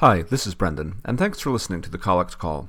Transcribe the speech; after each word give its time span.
Hi, 0.00 0.20
this 0.20 0.46
is 0.46 0.54
Brendan, 0.54 1.00
and 1.06 1.18
thanks 1.18 1.40
for 1.40 1.50
listening 1.50 1.80
to 1.80 1.88
the 1.88 1.96
Collect 1.96 2.36
Call. 2.36 2.68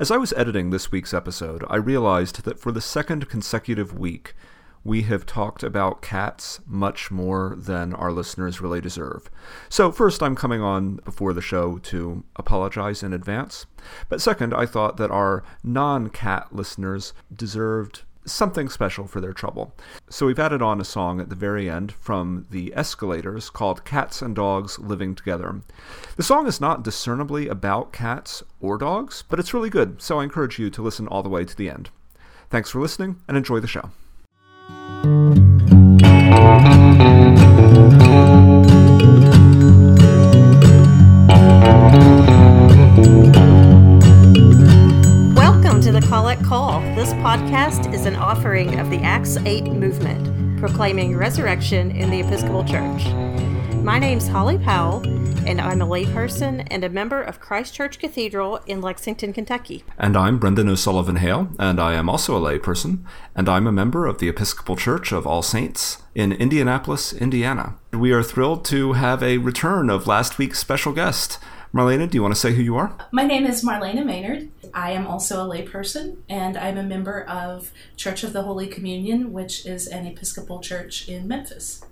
As 0.00 0.10
I 0.10 0.16
was 0.16 0.32
editing 0.32 0.70
this 0.70 0.90
week's 0.90 1.14
episode, 1.14 1.64
I 1.70 1.76
realized 1.76 2.42
that 2.42 2.58
for 2.58 2.72
the 2.72 2.80
second 2.80 3.28
consecutive 3.28 3.96
week, 3.96 4.34
we 4.82 5.02
have 5.02 5.26
talked 5.26 5.62
about 5.62 6.02
cats 6.02 6.58
much 6.66 7.08
more 7.12 7.54
than 7.56 7.94
our 7.94 8.10
listeners 8.10 8.60
really 8.60 8.80
deserve. 8.80 9.30
So, 9.68 9.92
first, 9.92 10.24
I'm 10.24 10.34
coming 10.34 10.60
on 10.60 10.96
before 11.04 11.32
the 11.32 11.40
show 11.40 11.78
to 11.78 12.24
apologize 12.34 13.00
in 13.00 13.12
advance. 13.12 13.66
But 14.08 14.20
second, 14.20 14.52
I 14.52 14.66
thought 14.66 14.96
that 14.96 15.12
our 15.12 15.44
non 15.62 16.08
cat 16.08 16.48
listeners 16.52 17.12
deserved 17.32 18.02
something 18.26 18.68
special 18.68 19.06
for 19.06 19.20
their 19.20 19.32
trouble. 19.32 19.74
So 20.10 20.26
we've 20.26 20.38
added 20.38 20.62
on 20.62 20.80
a 20.80 20.84
song 20.84 21.20
at 21.20 21.28
the 21.28 21.34
very 21.34 21.70
end 21.70 21.92
from 21.92 22.46
the 22.50 22.72
Eskalators 22.76 23.52
called 23.52 23.84
Cats 23.84 24.20
and 24.22 24.34
Dogs 24.34 24.78
Living 24.78 25.14
Together. 25.14 25.60
The 26.16 26.22
song 26.22 26.46
is 26.46 26.60
not 26.60 26.82
discernibly 26.82 27.48
about 27.48 27.92
cats 27.92 28.42
or 28.60 28.78
dogs, 28.78 29.24
but 29.28 29.38
it's 29.38 29.54
really 29.54 29.70
good, 29.70 30.02
so 30.02 30.20
I 30.20 30.24
encourage 30.24 30.58
you 30.58 30.70
to 30.70 30.82
listen 30.82 31.08
all 31.08 31.22
the 31.22 31.28
way 31.28 31.44
to 31.44 31.56
the 31.56 31.70
end. 31.70 31.90
Thanks 32.50 32.70
for 32.70 32.80
listening 32.80 33.20
and 33.28 33.36
enjoy 33.36 33.60
the 33.60 33.66
show. 33.66 33.90
Podcast 47.26 47.92
is 47.92 48.06
an 48.06 48.14
offering 48.14 48.78
of 48.78 48.88
the 48.88 48.98
Acts 48.98 49.36
8 49.36 49.64
movement, 49.64 50.60
proclaiming 50.60 51.16
resurrection 51.16 51.90
in 51.90 52.08
the 52.08 52.20
Episcopal 52.20 52.62
Church. 52.62 53.04
My 53.82 53.98
name's 53.98 54.28
Holly 54.28 54.58
Powell, 54.58 55.02
and 55.44 55.60
I'm 55.60 55.82
a 55.82 55.86
layperson 55.88 56.64
and 56.70 56.84
a 56.84 56.88
member 56.88 57.20
of 57.20 57.40
Christ 57.40 57.74
Church 57.74 57.98
Cathedral 57.98 58.60
in 58.68 58.80
Lexington, 58.80 59.32
Kentucky. 59.32 59.82
And 59.98 60.16
I'm 60.16 60.38
Brendan 60.38 60.68
O'Sullivan 60.68 61.16
Hale, 61.16 61.48
and 61.58 61.80
I 61.80 61.94
am 61.94 62.08
also 62.08 62.36
a 62.36 62.40
layperson, 62.40 63.00
and 63.34 63.48
I'm 63.48 63.66
a 63.66 63.72
member 63.72 64.06
of 64.06 64.18
the 64.18 64.28
Episcopal 64.28 64.76
Church 64.76 65.10
of 65.10 65.26
All 65.26 65.42
Saints 65.42 66.00
in 66.14 66.32
Indianapolis, 66.32 67.12
Indiana. 67.12 67.74
We 67.92 68.12
are 68.12 68.22
thrilled 68.22 68.64
to 68.66 68.92
have 68.92 69.20
a 69.24 69.38
return 69.38 69.90
of 69.90 70.06
last 70.06 70.38
week's 70.38 70.60
special 70.60 70.92
guest. 70.92 71.40
Marlayna, 71.74 72.08
do 72.08 72.16
you 72.16 72.22
want 72.22 72.34
to 72.34 72.40
say 72.40 72.54
who 72.54 72.62
you 72.62 72.76
are? 72.76 72.96
My 73.10 73.24
name 73.24 73.44
is 73.44 73.64
Marlayna 73.64 74.06
Maynard. 74.06 74.48
I 74.74 74.92
am 74.92 75.06
also 75.06 75.42
a 75.42 75.48
layperson, 75.48 76.18
and 76.28 76.56
I'm 76.56 76.78
a 76.78 76.82
member 76.82 77.22
of 77.22 77.72
Church 77.96 78.24
of 78.24 78.32
the 78.32 78.42
Holy 78.42 78.66
Communion, 78.66 79.32
which 79.32 79.66
is 79.66 79.86
an 79.86 80.06
Episcopal 80.06 80.60
church 80.60 81.08
in 81.08 81.28
Memphis, 81.28 81.84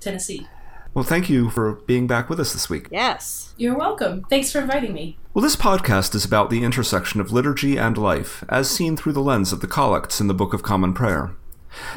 Tennessee. 0.00 0.46
Well, 0.94 1.04
thank 1.04 1.28
you 1.28 1.50
for 1.50 1.72
being 1.72 2.06
back 2.06 2.30
with 2.30 2.38
us 2.38 2.52
this 2.52 2.70
week. 2.70 2.88
Yes. 2.92 3.52
You're 3.56 3.76
welcome. 3.76 4.24
Thanks 4.30 4.52
for 4.52 4.60
inviting 4.60 4.92
me. 4.92 5.18
Well, 5.32 5.42
this 5.42 5.56
podcast 5.56 6.14
is 6.14 6.24
about 6.24 6.50
the 6.50 6.62
intersection 6.62 7.20
of 7.20 7.32
liturgy 7.32 7.76
and 7.76 7.98
life, 7.98 8.44
as 8.48 8.70
seen 8.70 8.96
through 8.96 9.14
the 9.14 9.20
lens 9.20 9.52
of 9.52 9.60
the 9.60 9.66
collects 9.66 10.20
in 10.20 10.28
the 10.28 10.34
Book 10.34 10.54
of 10.54 10.62
Common 10.62 10.94
Prayer. 10.94 11.32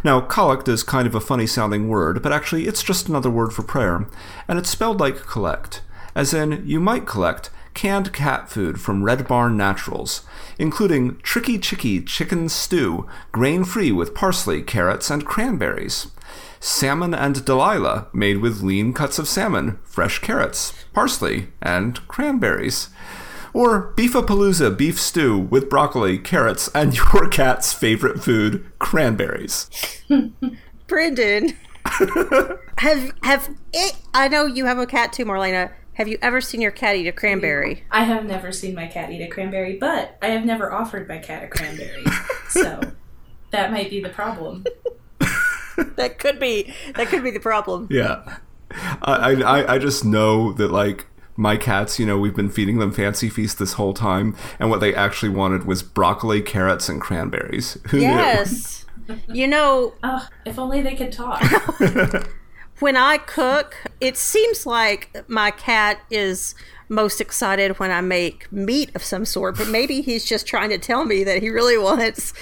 Now, 0.03 0.21
collect 0.21 0.67
is 0.67 0.81
kind 0.81 1.05
of 1.05 1.13
a 1.13 1.19
funny 1.19 1.45
sounding 1.45 1.87
word, 1.87 2.23
but 2.23 2.33
actually 2.33 2.65
it's 2.65 2.81
just 2.81 3.07
another 3.07 3.29
word 3.29 3.53
for 3.53 3.61
prayer, 3.61 4.07
and 4.47 4.57
it's 4.57 4.71
spelled 4.71 4.99
like 4.99 5.27
collect, 5.27 5.81
as 6.15 6.33
in 6.33 6.63
you 6.65 6.79
might 6.79 7.05
collect 7.05 7.51
canned 7.77 8.11
cat 8.11 8.49
food 8.49 8.81
from 8.81 9.03
Red 9.03 9.27
Barn 9.27 9.55
Naturals, 9.55 10.23
including 10.57 11.19
Tricky 11.19 11.59
Chicky 11.59 12.01
chicken 12.01 12.49
stew, 12.49 13.07
grain 13.31 13.63
free 13.63 13.91
with 13.91 14.15
parsley, 14.15 14.63
carrots, 14.63 15.11
and 15.11 15.23
cranberries. 15.23 16.07
Salmon 16.59 17.13
and 17.13 17.45
Delilah, 17.45 18.07
made 18.11 18.39
with 18.39 18.63
lean 18.63 18.93
cuts 18.93 19.19
of 19.19 19.27
salmon, 19.27 19.77
fresh 19.83 20.17
carrots, 20.17 20.73
parsley, 20.91 21.49
and 21.61 22.05
cranberries. 22.07 22.89
Or 23.53 23.93
Beefapalooza 23.95 24.75
beef 24.75 24.99
stew 24.99 25.37
with 25.37 25.69
broccoli, 25.69 26.17
carrots, 26.17 26.69
and 26.73 26.95
your 27.13 27.29
cat's 27.29 27.73
favorite 27.73 28.23
food, 28.23 28.65
cranberries. 28.79 29.69
Brendan, 30.87 31.55
have 32.79 33.11
have 33.21 33.55
it? 33.71 33.95
I 34.15 34.27
know 34.29 34.47
you 34.47 34.65
have 34.65 34.79
a 34.79 34.87
cat 34.87 35.13
too, 35.13 35.25
Marlayna. 35.25 35.71
Have 35.97 36.07
you 36.07 36.19
ever 36.21 36.41
seen 36.41 36.61
your 36.61 36.69
cat 36.69 36.95
eat 36.95 37.07
a 37.07 37.11
cranberry? 37.11 37.83
I 37.89 38.03
have 38.03 38.23
never 38.23 38.51
seen 38.51 38.75
my 38.75 38.85
cat 38.85 39.11
eat 39.11 39.19
a 39.23 39.27
cranberry, 39.27 39.77
but 39.77 40.15
I 40.21 40.27
have 40.27 40.45
never 40.45 40.71
offered 40.71 41.07
my 41.07 41.17
cat 41.17 41.43
a 41.43 41.47
cranberry. 41.47 42.05
so 42.49 42.79
that 43.51 43.71
might 43.71 43.89
be 43.89 43.99
the 43.99 44.09
problem. 44.09 44.63
that 45.95 46.19
could 46.19 46.39
be 46.39 46.71
that 46.93 47.07
could 47.07 47.23
be 47.23 47.31
the 47.31 47.39
problem. 47.39 47.87
Yeah. 47.89 48.37
I, 49.01 49.41
I, 49.41 49.73
I 49.73 49.77
just 49.79 50.05
know 50.05 50.53
that, 50.53 50.69
like, 50.69 51.07
my 51.35 51.57
cats, 51.57 51.97
you 51.99 52.05
know, 52.05 52.19
we've 52.19 52.35
been 52.35 52.49
feeding 52.51 52.77
them 52.77 52.91
fancy 52.91 53.27
feast 53.27 53.57
this 53.57 53.73
whole 53.73 53.93
time, 53.95 54.35
and 54.59 54.69
what 54.69 54.81
they 54.81 54.93
actually 54.93 55.29
wanted 55.29 55.65
was 55.65 55.81
broccoli, 55.81 56.41
carrots, 56.43 56.89
and 56.89 57.01
cranberries. 57.01 57.79
Who 57.89 57.97
Yes. 57.97 58.85
you 59.27 59.47
know, 59.47 59.95
Oh, 60.03 60.27
if 60.45 60.59
only 60.59 60.81
they 60.83 60.93
could 60.93 61.11
talk. 61.11 61.41
When 62.79 62.95
I 62.97 63.17
cook, 63.17 63.75
it 63.99 64.17
seems 64.17 64.65
like 64.65 65.23
my 65.27 65.51
cat 65.51 65.99
is 66.09 66.55
most 66.89 67.19
excited 67.19 67.79
when 67.79 67.91
I 67.91 68.01
make 68.01 68.51
meat 68.51 68.91
of 68.95 69.03
some 69.03 69.25
sort, 69.25 69.57
but 69.57 69.67
maybe 69.67 70.01
he's 70.01 70.25
just 70.25 70.47
trying 70.47 70.69
to 70.69 70.77
tell 70.77 71.05
me 71.05 71.23
that 71.23 71.41
he 71.41 71.49
really 71.49 71.77
wants 71.77 72.33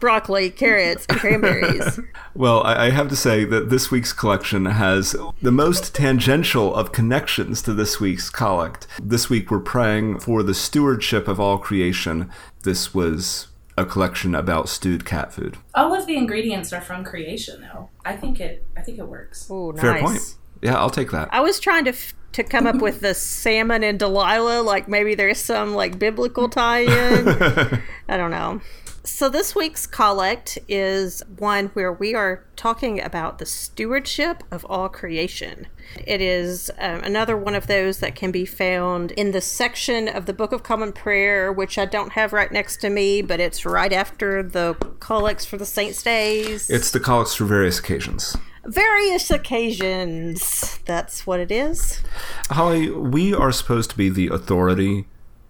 broccoli, 0.00 0.50
carrots, 0.50 1.06
and 1.08 1.18
cranberries. 1.18 2.00
Well, 2.34 2.62
I, 2.64 2.90
have 2.90 3.08
to 3.08 3.16
say 3.16 3.46
that 3.46 3.70
this 3.70 3.90
week's 3.90 4.12
collection 4.12 4.66
has 4.66 5.16
the 5.40 5.50
most 5.50 5.94
tangential 5.94 6.74
of 6.74 6.92
connections 6.92 7.62
to 7.62 7.72
this 7.72 7.98
week's 7.98 8.28
collect. 8.28 8.86
This 9.02 9.30
week 9.30 9.50
we're 9.50 9.58
praying 9.58 10.18
for 10.18 10.42
the 10.42 10.52
stewardship 10.52 11.28
of 11.28 11.40
all 11.40 11.56
creation. 11.56 12.30
This 12.62 12.92
was 12.92 13.46
a 13.76 13.84
collection 13.84 14.34
about 14.34 14.68
stewed 14.68 15.04
cat 15.04 15.32
food. 15.32 15.56
All 15.74 15.94
of 15.94 16.06
the 16.06 16.16
ingredients 16.16 16.72
are 16.72 16.80
from 16.80 17.04
creation, 17.04 17.60
though. 17.60 17.90
I 18.04 18.16
think 18.16 18.40
it. 18.40 18.64
I 18.76 18.80
think 18.80 18.98
it 18.98 19.06
works. 19.08 19.48
Oh, 19.50 19.70
nice. 19.72 19.80
Fair 19.82 20.00
point. 20.00 20.34
Yeah, 20.62 20.76
I'll 20.76 20.90
take 20.90 21.10
that. 21.10 21.28
I 21.32 21.40
was 21.40 21.60
trying 21.60 21.84
to 21.84 21.90
f- 21.90 22.14
to 22.32 22.42
come 22.44 22.66
up 22.66 22.76
with 22.76 23.00
the 23.00 23.14
salmon 23.14 23.82
and 23.82 23.98
Delilah, 23.98 24.62
like 24.62 24.88
maybe 24.88 25.14
there's 25.14 25.38
some 25.38 25.74
like 25.74 25.98
biblical 25.98 26.48
tie-in. 26.48 26.88
I 28.08 28.16
don't 28.16 28.30
know. 28.30 28.60
So 29.06 29.28
this 29.28 29.54
week's 29.54 29.86
collect 29.86 30.58
is 30.66 31.22
one 31.38 31.68
where 31.68 31.92
we 31.92 32.16
are 32.16 32.44
talking 32.56 33.00
about 33.00 33.38
the 33.38 33.46
stewardship 33.46 34.42
of 34.50 34.66
all 34.68 34.88
creation. 34.88 35.68
It 36.04 36.20
is 36.20 36.72
um, 36.80 37.04
another 37.04 37.36
one 37.36 37.54
of 37.54 37.68
those 37.68 38.00
that 38.00 38.16
can 38.16 38.32
be 38.32 38.44
found 38.44 39.12
in 39.12 39.30
the 39.30 39.40
section 39.40 40.08
of 40.08 40.26
the 40.26 40.32
Book 40.32 40.50
of 40.50 40.64
Common 40.64 40.92
Prayer, 40.92 41.52
which 41.52 41.78
I 41.78 41.84
don't 41.84 42.14
have 42.14 42.32
right 42.32 42.50
next 42.50 42.78
to 42.78 42.90
me, 42.90 43.22
but 43.22 43.38
it's 43.38 43.64
right 43.64 43.92
after 43.92 44.42
the 44.42 44.74
collects 44.98 45.46
for 45.46 45.56
the 45.56 45.66
saints' 45.66 46.02
days. 46.02 46.68
It's 46.68 46.90
the 46.90 46.98
collects 46.98 47.36
for 47.36 47.44
various 47.44 47.78
occasions. 47.78 48.36
Various 48.64 49.30
occasions. 49.30 50.80
That's 50.84 51.24
what 51.24 51.38
it 51.38 51.52
is. 51.52 52.02
Holly, 52.50 52.90
we 52.90 53.32
are 53.32 53.52
supposed 53.52 53.90
to 53.90 53.96
be 53.96 54.08
the 54.08 54.26
authority 54.26 55.06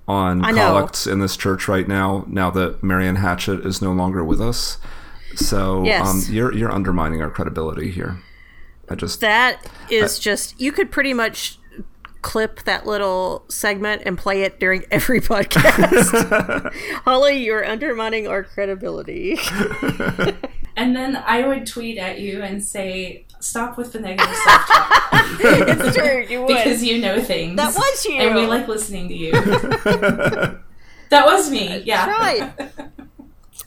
on 0.08 0.44
I 0.44 0.50
know. 0.52 0.68
collects 0.68 1.06
in 1.06 1.18
this 1.18 1.36
church 1.36 1.66
right 1.68 1.86
now, 1.88 2.24
now 2.28 2.50
that 2.50 2.82
Marion 2.82 3.16
Hatchett 3.16 3.64
is 3.66 3.82
no 3.82 3.92
longer 3.92 4.22
with 4.24 4.40
us. 4.40 4.78
So 5.34 5.82
Yes. 5.84 6.06
um, 6.08 6.22
you're 6.34 6.52
you're 6.54 6.70
undermining 6.72 7.20
our 7.22 7.30
credibility 7.30 7.90
here. 7.90 8.18
I 8.88 8.94
just 8.94 9.20
That 9.20 9.66
is 9.90 10.18
just 10.18 10.58
you 10.60 10.70
could 10.72 10.90
pretty 10.90 11.12
much 11.12 11.58
clip 12.22 12.62
that 12.64 12.86
little 12.86 13.44
segment 13.48 14.02
and 14.06 14.16
play 14.18 14.42
it 14.42 14.58
during 14.58 14.84
every 14.90 15.20
podcast. 15.20 16.72
Holly, 17.04 17.44
you're 17.44 17.64
undermining 17.64 18.26
our 18.26 18.42
credibility. 18.44 19.36
And 20.76 20.94
then 20.94 21.16
I 21.16 21.47
would 21.47 21.66
tweet 21.66 21.97
at 21.98 22.20
you 22.20 22.42
and 22.42 22.62
say, 22.62 23.25
"Stop 23.41 23.78
with 23.78 23.92
the 23.92 24.00
negative 24.00 24.34
self-talk." 24.34 25.12
it's 25.41 25.97
true, 25.97 26.26
you 26.28 26.41
would. 26.44 26.48
because 26.48 26.82
you 26.84 26.98
know 27.00 27.20
things. 27.22 27.56
That 27.56 27.75
was 27.75 28.04
you. 28.04 28.16
And 28.16 28.34
we 28.34 28.47
like 28.47 28.69
listening 28.69 29.09
to 29.09 29.15
you. 29.15 29.33
that 29.33 30.60
was 31.10 31.50
me. 31.50 31.78
Yeah. 31.80 32.10
right. 32.10 32.53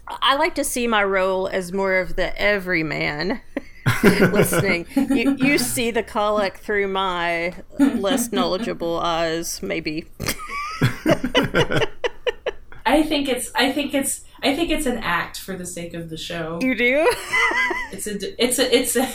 I 0.07 0.36
like 0.36 0.56
to 0.56 0.63
see 0.63 0.88
my 0.88 1.04
role 1.04 1.48
as 1.48 1.72
more 1.72 1.95
of 1.95 2.16
the 2.16 2.39
everyman 2.39 3.42
listening. 4.04 4.86
You, 4.95 5.36
you 5.38 5.57
see 5.57 5.92
the 5.92 6.04
collect 6.04 6.62
through 6.62 6.88
my 6.88 7.54
less 7.80 8.31
knowledgeable 8.31 9.00
eyes, 9.00 9.62
maybe. 9.62 10.06
I 12.86 13.04
think 13.04 13.30
it's. 13.30 13.51
I 13.56 13.72
think 13.72 13.94
it's. 13.94 14.25
I 14.41 14.56
think 14.56 14.69
it's 14.69 14.86
an 14.86 14.97
act 15.00 15.39
for 15.39 15.56
the 15.56 15.65
sake 15.65 15.94
of 15.94 16.09
the 16.09 16.18
show. 16.18 16.59
You 16.62 16.75
do? 16.75 17.12
It's 17.91 18.06
a 18.06 18.44
It's 18.44 18.59
a. 18.59 18.75
It's 18.75 18.95
a. 18.97 19.07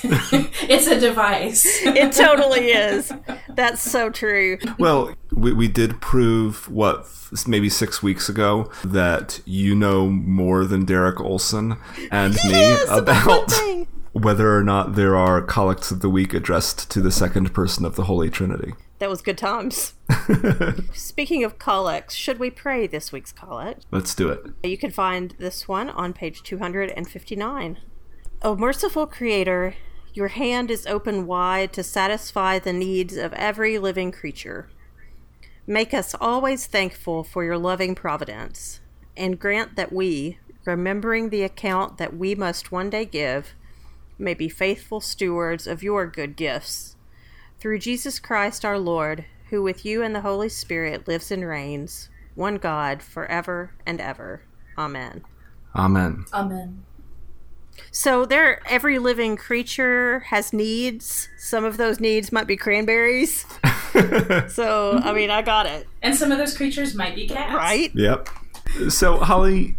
it's 0.68 0.88
a 0.88 0.98
device. 0.98 1.64
it 1.84 2.10
totally 2.12 2.70
is. 2.72 3.12
That's 3.54 3.80
so 3.80 4.10
true. 4.10 4.58
Well, 4.80 5.14
we, 5.30 5.52
we 5.52 5.68
did 5.68 6.00
prove 6.00 6.68
what 6.68 7.06
maybe 7.46 7.68
six 7.68 8.02
weeks 8.02 8.28
ago 8.28 8.68
that 8.84 9.40
you 9.44 9.76
know 9.76 10.08
more 10.08 10.64
than 10.64 10.84
Derek 10.84 11.20
Olsen 11.20 11.76
and 12.10 12.34
me 12.34 12.50
Yes, 12.50 12.88
about 12.90 13.52
about 13.52 13.86
whether 14.12 14.56
or 14.56 14.64
not 14.64 14.96
there 14.96 15.14
are 15.16 15.40
collects 15.40 15.90
of 15.90 16.00
the 16.00 16.10
week 16.10 16.34
addressed 16.34 16.90
to 16.90 17.00
the 17.00 17.12
second 17.12 17.54
person 17.54 17.84
of 17.84 17.94
the 17.96 18.04
Holy 18.04 18.28
Trinity. 18.28 18.74
That 18.98 19.10
was 19.10 19.22
good 19.22 19.38
times. 19.38 19.94
Speaking 20.92 21.44
of 21.44 21.58
collects, 21.58 22.14
should 22.14 22.38
we 22.38 22.50
pray 22.50 22.86
this 22.86 23.12
week's 23.12 23.32
collect? 23.32 23.86
Let's 23.90 24.14
do 24.14 24.28
it. 24.28 24.46
You 24.62 24.78
can 24.78 24.90
find 24.90 25.34
this 25.38 25.66
one 25.66 25.90
on 25.90 26.12
page 26.12 26.42
259. 26.42 27.78
O 28.42 28.56
merciful 28.56 29.06
Creator, 29.06 29.74
your 30.12 30.28
hand 30.28 30.70
is 30.70 30.86
open 30.86 31.26
wide 31.26 31.72
to 31.72 31.82
satisfy 31.82 32.58
the 32.58 32.72
needs 32.72 33.16
of 33.16 33.32
every 33.32 33.78
living 33.78 34.12
creature. 34.12 34.68
Make 35.66 35.92
us 35.92 36.14
always 36.20 36.66
thankful 36.66 37.24
for 37.24 37.42
your 37.42 37.58
loving 37.58 37.94
providence, 37.94 38.80
and 39.16 39.40
grant 39.40 39.76
that 39.76 39.92
we, 39.92 40.38
remembering 40.64 41.30
the 41.30 41.42
account 41.42 41.98
that 41.98 42.16
we 42.16 42.34
must 42.34 42.70
one 42.70 42.90
day 42.90 43.06
give, 43.06 43.54
may 44.18 44.34
be 44.34 44.48
faithful 44.48 45.00
stewards 45.00 45.66
of 45.66 45.82
your 45.82 46.06
good 46.06 46.36
gifts. 46.36 46.93
Through 47.64 47.78
Jesus 47.78 48.18
Christ 48.18 48.62
our 48.66 48.78
Lord, 48.78 49.24
who 49.48 49.62
with 49.62 49.86
you 49.86 50.02
and 50.02 50.14
the 50.14 50.20
Holy 50.20 50.50
Spirit 50.50 51.08
lives 51.08 51.30
and 51.30 51.48
reigns, 51.48 52.10
one 52.34 52.56
God, 52.56 53.00
forever 53.02 53.72
and 53.86 54.02
ever. 54.02 54.42
Amen. 54.76 55.24
Amen. 55.74 56.26
Amen. 56.34 56.84
So 57.90 58.26
there 58.26 58.60
every 58.68 58.98
living 58.98 59.38
creature 59.38 60.18
has 60.28 60.52
needs. 60.52 61.30
Some 61.38 61.64
of 61.64 61.78
those 61.78 62.00
needs 62.00 62.30
might 62.30 62.46
be 62.46 62.58
cranberries. 62.58 63.46
so, 64.52 65.00
I 65.02 65.14
mean, 65.14 65.30
I 65.30 65.40
got 65.40 65.64
it. 65.64 65.86
And 66.02 66.14
some 66.14 66.30
of 66.32 66.36
those 66.36 66.54
creatures 66.54 66.94
might 66.94 67.14
be 67.14 67.26
cats. 67.26 67.54
Right? 67.54 67.90
Yep. 67.94 68.28
So, 68.90 69.16
Holly, 69.16 69.76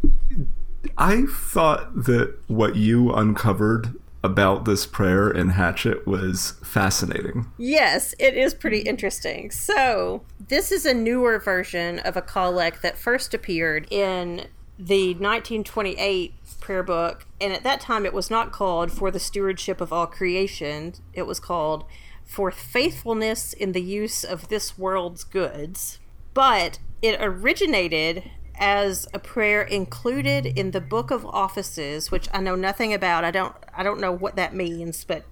I 0.98 1.28
thought 1.30 2.06
that 2.06 2.36
what 2.48 2.76
you 2.76 3.14
uncovered 3.14 3.94
about 4.26 4.66
this 4.66 4.86
prayer 4.86 5.30
in 5.30 5.50
Hatchett 5.50 6.06
was 6.06 6.56
fascinating. 6.64 7.52
Yes, 7.58 8.14
it 8.20 8.36
is 8.36 8.54
pretty 8.54 8.80
interesting. 8.80 9.52
So, 9.52 10.24
this 10.40 10.72
is 10.72 10.86
a 10.86 10.94
newer 10.94 11.40
version 11.40 12.00
of 12.00 12.18
a 12.18 12.22
collect 12.22 12.82
that 12.82 12.98
first 12.98 13.34
appeared 13.34 13.88
in 13.92 14.48
the 14.78 15.14
1928 15.14 16.34
prayer 16.60 16.84
book, 16.84 17.26
and 17.40 17.54
at 17.54 17.64
that 17.64 17.80
time 17.80 18.06
it 18.06 18.14
was 18.14 18.30
not 18.30 18.52
called 18.52 18.92
For 18.92 19.12
the 19.12 19.20
Stewardship 19.20 19.80
of 19.80 19.94
All 19.94 20.08
Creation, 20.08 20.96
it 21.14 21.28
was 21.28 21.40
called 21.40 21.86
For 22.26 22.52
Faithfulness 22.52 23.54
in 23.54 23.72
the 23.72 23.82
Use 23.82 24.24
of 24.24 24.50
This 24.50 24.78
World's 24.78 25.24
Goods. 25.24 26.00
But 26.34 26.80
it 27.02 27.18
originated 27.22 28.32
as 28.58 29.08
a 29.14 29.20
prayer 29.20 29.62
included 29.62 30.46
in 30.46 30.72
the 30.72 30.82
book 30.82 31.12
of 31.12 31.26
offices 31.26 32.12
which 32.12 32.28
i 32.34 32.40
know 32.40 32.56
nothing 32.56 32.94
about. 32.94 33.24
I 33.24 33.32
don't 33.32 33.56
i 33.76 33.84
don't 33.84 34.00
know 34.00 34.12
what 34.12 34.36
that 34.36 34.54
means 34.54 35.04
but 35.04 35.26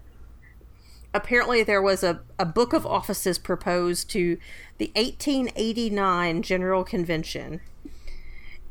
apparently 1.14 1.64
there 1.64 1.82
was 1.82 2.04
a, 2.04 2.22
a 2.40 2.46
book 2.46 2.74
of 2.74 2.86
offices 2.86 3.38
proposed 3.38 4.10
to 4.10 4.38
the 4.78 4.92
1889 4.96 6.42
general 6.42 6.84
convention. 6.84 7.62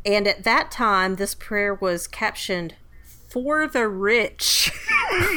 And 0.05 0.27
at 0.27 0.43
that 0.45 0.71
time 0.71 1.17
this 1.17 1.35
prayer 1.35 1.75
was 1.75 2.09
captioned 2.09 2.75
for 3.29 3.67
the 3.67 3.89
rich. 3.89 4.73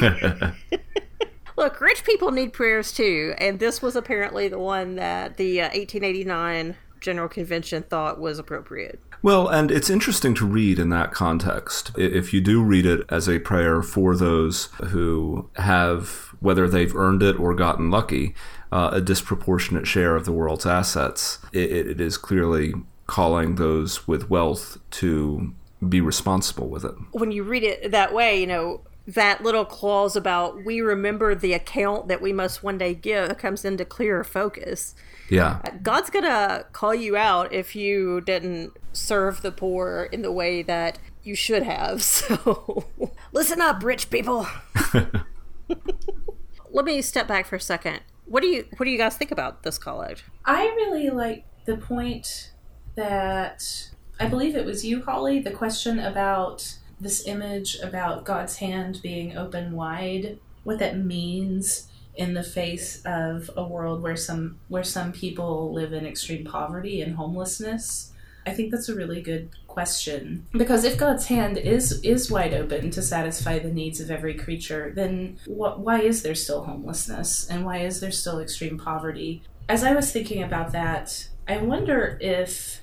Look 1.56 1.80
rich 1.80 2.04
people 2.04 2.32
need 2.32 2.52
prayers 2.52 2.92
too 2.92 3.34
and 3.38 3.60
this 3.60 3.80
was 3.80 3.96
apparently 3.96 4.48
the 4.48 4.58
one 4.58 4.96
that 4.96 5.36
the 5.36 5.60
uh, 5.60 5.68
1889 5.68 6.76
general 7.00 7.28
convention 7.28 7.82
thought 7.82 8.18
was 8.20 8.38
appropriate 8.38 9.00
Well, 9.22 9.48
and 9.48 9.70
it's 9.70 9.90
interesting 9.90 10.34
to 10.34 10.46
read 10.46 10.78
in 10.78 10.90
that 10.90 11.12
context. 11.12 11.90
If 11.96 12.32
you 12.32 12.40
do 12.40 12.62
read 12.62 12.86
it 12.86 13.00
as 13.08 13.28
a 13.28 13.38
prayer 13.38 13.82
for 13.82 14.14
those 14.14 14.66
who 14.90 15.50
have, 15.56 16.34
whether 16.40 16.68
they've 16.68 16.94
earned 16.94 17.22
it 17.22 17.38
or 17.38 17.54
gotten 17.54 17.90
lucky, 17.90 18.34
uh, 18.70 18.90
a 18.92 19.00
disproportionate 19.00 19.86
share 19.86 20.16
of 20.16 20.24
the 20.24 20.32
world's 20.32 20.66
assets, 20.66 21.38
it, 21.52 21.70
it 21.70 22.00
is 22.00 22.18
clearly 22.18 22.74
calling 23.06 23.54
those 23.54 24.06
with 24.06 24.28
wealth 24.28 24.78
to 24.90 25.54
be 25.86 26.00
responsible 26.00 26.68
with 26.68 26.84
it. 26.84 26.94
when 27.12 27.30
you 27.32 27.42
read 27.42 27.62
it 27.62 27.90
that 27.90 28.12
way, 28.14 28.40
you 28.40 28.46
know, 28.46 28.80
that 29.06 29.42
little 29.42 29.64
clause 29.64 30.16
about 30.16 30.64
we 30.64 30.80
remember 30.80 31.34
the 31.34 31.52
account 31.52 32.08
that 32.08 32.20
we 32.20 32.32
must 32.32 32.62
one 32.62 32.78
day 32.78 32.94
give 32.94 33.36
comes 33.38 33.64
into 33.64 33.84
clearer 33.84 34.24
focus. 34.24 34.94
Yeah. 35.30 35.60
God's 35.82 36.10
gonna 36.10 36.66
call 36.72 36.94
you 36.94 37.16
out 37.16 37.52
if 37.52 37.76
you 37.76 38.20
didn't 38.20 38.72
serve 38.92 39.42
the 39.42 39.52
poor 39.52 40.08
in 40.10 40.22
the 40.22 40.32
way 40.32 40.62
that 40.62 40.98
you 41.22 41.34
should 41.34 41.62
have. 41.62 42.02
So 42.16 42.86
listen 43.32 43.60
up, 43.60 43.82
rich 43.82 44.10
people. 44.10 44.46
Let 46.70 46.84
me 46.84 47.02
step 47.02 47.28
back 47.28 47.46
for 47.46 47.56
a 47.56 47.60
second. 47.60 48.00
What 48.24 48.42
do 48.42 48.48
you 48.48 48.64
what 48.76 48.84
do 48.84 48.90
you 48.90 48.98
guys 48.98 49.16
think 49.16 49.30
about 49.30 49.62
this 49.62 49.78
collect? 49.78 50.24
I 50.44 50.66
really 50.66 51.10
like 51.10 51.44
the 51.64 51.76
point 51.76 52.52
that 52.96 53.90
I 54.18 54.26
believe 54.26 54.56
it 54.56 54.64
was 54.64 54.84
you, 54.84 55.02
Holly, 55.02 55.40
the 55.40 55.50
question 55.50 55.98
about 55.98 56.76
this 57.00 57.26
image 57.26 57.78
about 57.80 58.24
God's 58.24 58.56
hand 58.56 59.00
being 59.02 59.36
open 59.36 59.72
wide, 59.72 60.38
what 60.64 60.78
that 60.78 60.98
means 60.98 61.88
in 62.14 62.34
the 62.34 62.42
face 62.42 63.02
of 63.04 63.50
a 63.56 63.64
world 63.64 64.02
where 64.02 64.16
some 64.16 64.58
where 64.68 64.82
some 64.82 65.12
people 65.12 65.72
live 65.72 65.92
in 65.92 66.06
extreme 66.06 66.44
poverty 66.44 67.02
and 67.02 67.16
homelessness. 67.16 68.12
I 68.46 68.52
think 68.52 68.70
that's 68.70 68.88
a 68.88 68.94
really 68.94 69.20
good 69.20 69.50
question 69.66 70.46
because 70.52 70.84
if 70.84 70.96
God's 70.96 71.26
hand 71.26 71.58
is 71.58 72.00
is 72.02 72.30
wide 72.30 72.54
open 72.54 72.90
to 72.92 73.02
satisfy 73.02 73.58
the 73.58 73.72
needs 73.72 74.00
of 74.00 74.10
every 74.10 74.34
creature, 74.34 74.92
then 74.94 75.38
what, 75.46 75.80
why 75.80 76.00
is 76.00 76.22
there 76.22 76.34
still 76.34 76.64
homelessness 76.64 77.48
and 77.50 77.64
why 77.64 77.78
is 77.78 78.00
there 78.00 78.10
still 78.10 78.40
extreme 78.40 78.78
poverty? 78.78 79.42
As 79.68 79.84
I 79.84 79.94
was 79.94 80.10
thinking 80.10 80.42
about 80.42 80.72
that, 80.72 81.28
I 81.46 81.58
wonder 81.58 82.18
if 82.20 82.80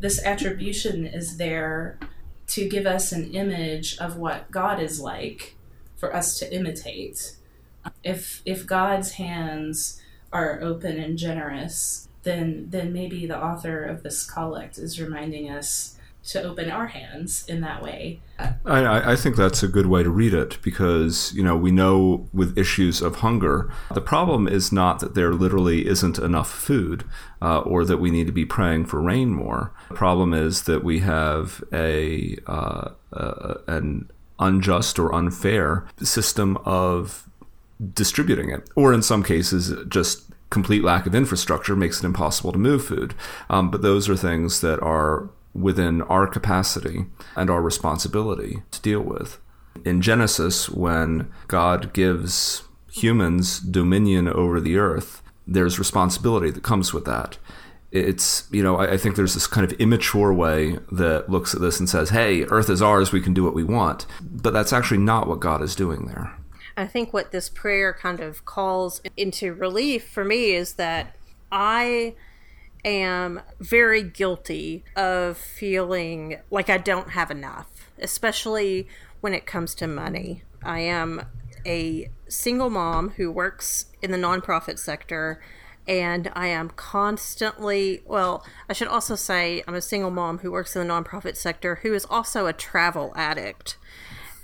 this 0.00 0.24
attribution 0.24 1.06
is 1.06 1.36
there 1.36 1.98
to 2.48 2.68
give 2.68 2.86
us 2.86 3.12
an 3.12 3.32
image 3.34 3.96
of 3.98 4.16
what 4.16 4.50
God 4.50 4.80
is 4.80 5.00
like 5.00 5.56
for 5.96 6.14
us 6.14 6.38
to 6.38 6.54
imitate. 6.54 7.36
If 8.02 8.42
if 8.44 8.66
God's 8.66 9.12
hands 9.12 10.00
are 10.32 10.60
open 10.60 10.98
and 10.98 11.16
generous, 11.16 12.08
then 12.22 12.66
then 12.70 12.92
maybe 12.92 13.26
the 13.26 13.42
author 13.42 13.84
of 13.84 14.02
this 14.02 14.28
collect 14.28 14.78
is 14.78 15.00
reminding 15.00 15.50
us 15.50 15.97
to 16.24 16.42
open 16.42 16.70
our 16.70 16.88
hands 16.88 17.44
in 17.48 17.60
that 17.62 17.82
way. 17.82 18.20
I, 18.64 19.12
I 19.12 19.16
think 19.16 19.36
that's 19.36 19.62
a 19.62 19.68
good 19.68 19.86
way 19.86 20.02
to 20.02 20.10
read 20.10 20.34
it 20.34 20.58
because, 20.62 21.32
you 21.34 21.42
know, 21.42 21.56
we 21.56 21.70
know 21.70 22.28
with 22.32 22.56
issues 22.58 23.00
of 23.00 23.16
hunger, 23.16 23.72
the 23.94 24.00
problem 24.00 24.46
is 24.46 24.70
not 24.70 25.00
that 25.00 25.14
there 25.14 25.32
literally 25.32 25.86
isn't 25.88 26.18
enough 26.18 26.50
food 26.50 27.04
uh, 27.40 27.60
or 27.60 27.84
that 27.84 27.96
we 27.96 28.10
need 28.10 28.26
to 28.26 28.32
be 28.32 28.44
praying 28.44 28.86
for 28.86 29.00
rain 29.00 29.30
more. 29.30 29.72
The 29.88 29.94
problem 29.94 30.34
is 30.34 30.64
that 30.64 30.84
we 30.84 31.00
have 31.00 31.64
a 31.72 32.36
uh, 32.46 32.90
uh, 33.12 33.54
an 33.66 34.10
unjust 34.38 34.98
or 34.98 35.14
unfair 35.14 35.86
system 36.02 36.58
of 36.64 37.28
distributing 37.94 38.50
it, 38.50 38.68
or 38.76 38.92
in 38.92 39.02
some 39.02 39.22
cases, 39.22 39.72
just 39.88 40.24
complete 40.50 40.82
lack 40.82 41.06
of 41.06 41.14
infrastructure 41.14 41.76
makes 41.76 41.98
it 41.98 42.06
impossible 42.06 42.52
to 42.52 42.58
move 42.58 42.84
food. 42.84 43.14
Um, 43.50 43.70
but 43.70 43.82
those 43.82 44.08
are 44.08 44.16
things 44.16 44.60
that 44.60 44.80
are 44.80 45.28
within 45.60 46.02
our 46.02 46.26
capacity 46.26 47.06
and 47.36 47.50
our 47.50 47.62
responsibility 47.62 48.62
to 48.70 48.80
deal 48.82 49.00
with. 49.00 49.38
In 49.84 50.00
Genesis, 50.00 50.68
when 50.68 51.30
God 51.46 51.92
gives 51.92 52.62
humans 52.90 53.60
dominion 53.60 54.28
over 54.28 54.60
the 54.60 54.76
earth, 54.76 55.22
there's 55.46 55.78
responsibility 55.78 56.50
that 56.50 56.62
comes 56.62 56.92
with 56.92 57.04
that. 57.04 57.38
It's, 57.90 58.46
you 58.50 58.62
know, 58.62 58.76
I, 58.76 58.92
I 58.92 58.96
think 58.98 59.16
there's 59.16 59.34
this 59.34 59.46
kind 59.46 59.64
of 59.64 59.72
immature 59.80 60.32
way 60.32 60.78
that 60.92 61.30
looks 61.30 61.54
at 61.54 61.60
this 61.60 61.78
and 61.78 61.88
says, 61.88 62.10
hey, 62.10 62.44
earth 62.44 62.68
is 62.68 62.82
ours, 62.82 63.12
we 63.12 63.22
can 63.22 63.32
do 63.32 63.44
what 63.44 63.54
we 63.54 63.64
want. 63.64 64.04
But 64.20 64.52
that's 64.52 64.72
actually 64.72 64.98
not 64.98 65.26
what 65.26 65.40
God 65.40 65.62
is 65.62 65.74
doing 65.74 66.06
there. 66.06 66.36
I 66.76 66.86
think 66.86 67.12
what 67.12 67.32
this 67.32 67.48
prayer 67.48 67.92
kind 67.92 68.20
of 68.20 68.44
calls 68.44 69.00
into 69.16 69.54
relief 69.54 70.06
for 70.06 70.24
me 70.24 70.52
is 70.52 70.74
that 70.74 71.16
I 71.50 72.14
am 72.88 73.40
very 73.60 74.02
guilty 74.02 74.84
of 74.96 75.36
feeling 75.36 76.38
like 76.50 76.68
I 76.68 76.78
don't 76.78 77.10
have 77.10 77.30
enough, 77.30 77.90
especially 77.98 78.88
when 79.20 79.34
it 79.34 79.46
comes 79.46 79.74
to 79.76 79.86
money. 79.86 80.42
I 80.62 80.80
am 80.80 81.22
a 81.66 82.10
single 82.28 82.70
mom 82.70 83.10
who 83.10 83.30
works 83.30 83.86
in 84.02 84.10
the 84.10 84.18
nonprofit 84.18 84.78
sector 84.78 85.40
and 85.86 86.30
I 86.34 86.48
am 86.48 86.68
constantly, 86.68 88.02
well, 88.04 88.44
I 88.68 88.74
should 88.74 88.88
also 88.88 89.14
say 89.16 89.62
I'm 89.66 89.74
a 89.74 89.80
single 89.80 90.10
mom 90.10 90.38
who 90.38 90.52
works 90.52 90.76
in 90.76 90.86
the 90.86 90.92
nonprofit 90.92 91.36
sector 91.36 91.76
who 91.76 91.94
is 91.94 92.04
also 92.10 92.46
a 92.46 92.52
travel 92.52 93.12
addict 93.16 93.78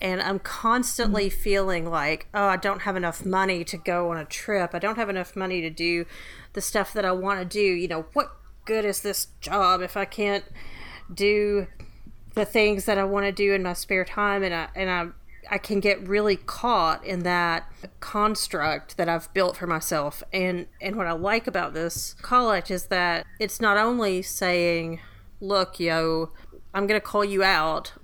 and 0.05 0.21
I'm 0.21 0.39
constantly 0.39 1.31
feeling 1.31 1.89
like, 1.89 2.27
oh, 2.35 2.45
I 2.45 2.59
don't 2.59 2.83
have 2.83 2.95
enough 2.95 3.25
money 3.25 3.65
to 3.65 3.79
go 3.79 4.11
on 4.11 4.19
a 4.19 4.27
trip. 4.27 4.75
I 4.75 4.79
don't 4.79 4.97
have 4.97 5.09
enough 5.09 5.35
money 5.35 5.63
to 5.63 5.71
do 5.71 6.05
the 6.53 6.61
stuff 6.61 6.93
that 6.93 7.07
I 7.07 7.13
want 7.13 7.41
to 7.41 7.47
do. 7.47 7.63
You 7.63 7.89
know, 7.89 8.05
what 8.13 8.37
good 8.67 8.85
is 8.85 9.01
this 9.01 9.29
job 9.41 9.81
if 9.81 9.97
I 9.97 10.05
can't 10.05 10.45
do 11.13 11.69
the 12.35 12.45
things 12.45 12.85
that 12.85 12.99
I 12.99 13.05
want 13.05 13.25
to 13.25 13.33
do 13.33 13.55
in 13.55 13.63
my 13.63 13.73
spare 13.73 14.05
time? 14.05 14.43
And 14.43 14.55
I 14.55 14.69
and 14.77 14.91
I 14.91 15.07
I 15.51 15.57
can 15.57 15.81
get 15.81 16.07
really 16.07 16.37
caught 16.37 17.03
in 17.03 17.23
that 17.23 17.73
construct 18.01 18.99
that 18.99 19.09
I've 19.09 19.33
built 19.33 19.57
for 19.57 19.67
myself. 19.67 20.23
And 20.35 20.67
and 20.83 20.97
what 20.97 21.07
I 21.07 21.13
like 21.13 21.47
about 21.47 21.73
this 21.73 22.15
collect 22.21 22.71
is 22.71 22.89
that 22.89 23.25
it's 23.41 23.59
not 23.59 23.79
only 23.79 24.21
saying, 24.21 25.01
"Look, 25.41 25.81
yo, 25.81 26.31
I'm 26.75 26.87
going 26.87 27.01
to 27.01 27.07
call 27.07 27.25
you 27.25 27.43
out, 27.43 27.95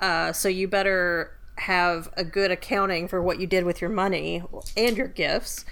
uh, 0.00 0.32
so 0.32 0.48
you 0.48 0.66
better 0.66 1.33
have 1.56 2.10
a 2.16 2.24
good 2.24 2.50
accounting 2.50 3.08
for 3.08 3.22
what 3.22 3.40
you 3.40 3.46
did 3.46 3.64
with 3.64 3.80
your 3.80 3.90
money 3.90 4.42
and 4.76 4.96
your 4.96 5.08
gifts," 5.08 5.64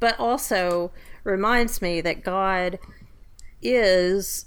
but 0.00 0.18
also 0.18 0.90
reminds 1.24 1.82
me 1.82 2.00
that 2.00 2.24
God 2.24 2.78
is 3.60 4.46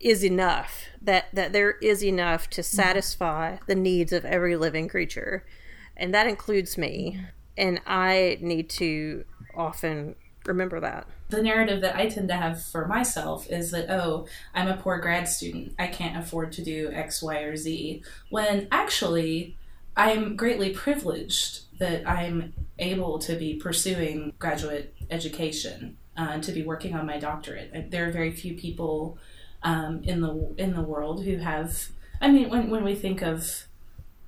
is 0.00 0.24
enough 0.24 0.86
that 1.00 1.26
that 1.32 1.52
there 1.52 1.72
is 1.82 2.04
enough 2.04 2.48
to 2.50 2.60
mm. 2.60 2.64
satisfy 2.64 3.58
the 3.66 3.74
needs 3.74 4.12
of 4.12 4.24
every 4.24 4.56
living 4.56 4.88
creature. 4.88 5.44
And 5.96 6.14
that 6.14 6.26
includes 6.26 6.78
me. 6.78 7.20
And 7.56 7.80
i 7.86 8.38
need 8.40 8.70
to 8.70 9.24
often 9.54 10.14
remember 10.46 10.80
that. 10.80 11.06
The 11.28 11.42
narrative 11.42 11.80
that 11.82 11.96
i 11.96 12.08
tend 12.08 12.28
to 12.28 12.36
have 12.36 12.62
for 12.62 12.86
myself 12.86 13.50
is 13.50 13.70
that 13.70 13.90
oh 13.90 14.26
i'm 14.54 14.68
a 14.68 14.76
poor 14.76 14.98
grad 14.98 15.28
student. 15.28 15.74
I 15.78 15.86
can't 15.86 16.16
afford 16.16 16.52
to 16.52 16.64
do 16.64 16.90
x 16.92 17.22
y 17.22 17.38
or 17.40 17.56
z. 17.56 18.02
When 18.30 18.68
actually 18.70 19.56
i'm 19.96 20.36
greatly 20.36 20.70
privileged 20.70 21.62
that 21.78 22.06
i'm 22.08 22.52
able 22.78 23.18
to 23.18 23.36
be 23.36 23.54
pursuing 23.54 24.32
graduate 24.38 24.94
education 25.10 25.96
uh, 26.16 26.38
to 26.38 26.52
be 26.52 26.62
working 26.62 26.94
on 26.94 27.06
my 27.06 27.18
doctorate 27.18 27.90
there 27.90 28.08
are 28.08 28.12
very 28.12 28.30
few 28.30 28.54
people 28.54 29.18
um, 29.62 30.02
in 30.04 30.20
the 30.20 30.54
in 30.56 30.74
the 30.74 30.82
world 30.82 31.24
who 31.24 31.36
have. 31.38 31.88
I 32.20 32.30
mean, 32.30 32.48
when 32.50 32.70
when 32.70 32.84
we 32.84 32.94
think 32.94 33.22
of 33.22 33.64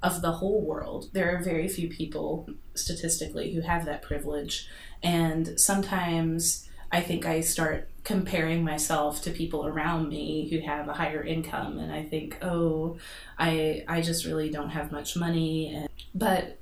of 0.02 0.20
the 0.20 0.32
whole 0.32 0.60
world, 0.60 1.10
there 1.12 1.34
are 1.34 1.42
very 1.42 1.68
few 1.68 1.88
people 1.88 2.48
statistically 2.74 3.54
who 3.54 3.60
have 3.60 3.84
that 3.84 4.02
privilege, 4.02 4.68
and 5.02 5.58
sometimes 5.58 6.68
I 6.90 7.00
think 7.00 7.24
I 7.24 7.40
start 7.40 7.88
comparing 8.04 8.64
myself 8.64 9.22
to 9.22 9.30
people 9.30 9.66
around 9.66 10.08
me 10.08 10.48
who 10.50 10.58
have 10.60 10.88
a 10.88 10.92
higher 10.92 11.22
income, 11.22 11.78
and 11.78 11.92
I 11.92 12.04
think, 12.04 12.38
oh, 12.42 12.98
I 13.38 13.84
I 13.88 14.00
just 14.00 14.24
really 14.24 14.50
don't 14.50 14.70
have 14.70 14.92
much 14.92 15.16
money, 15.16 15.74
and, 15.74 15.88
but 16.14 16.58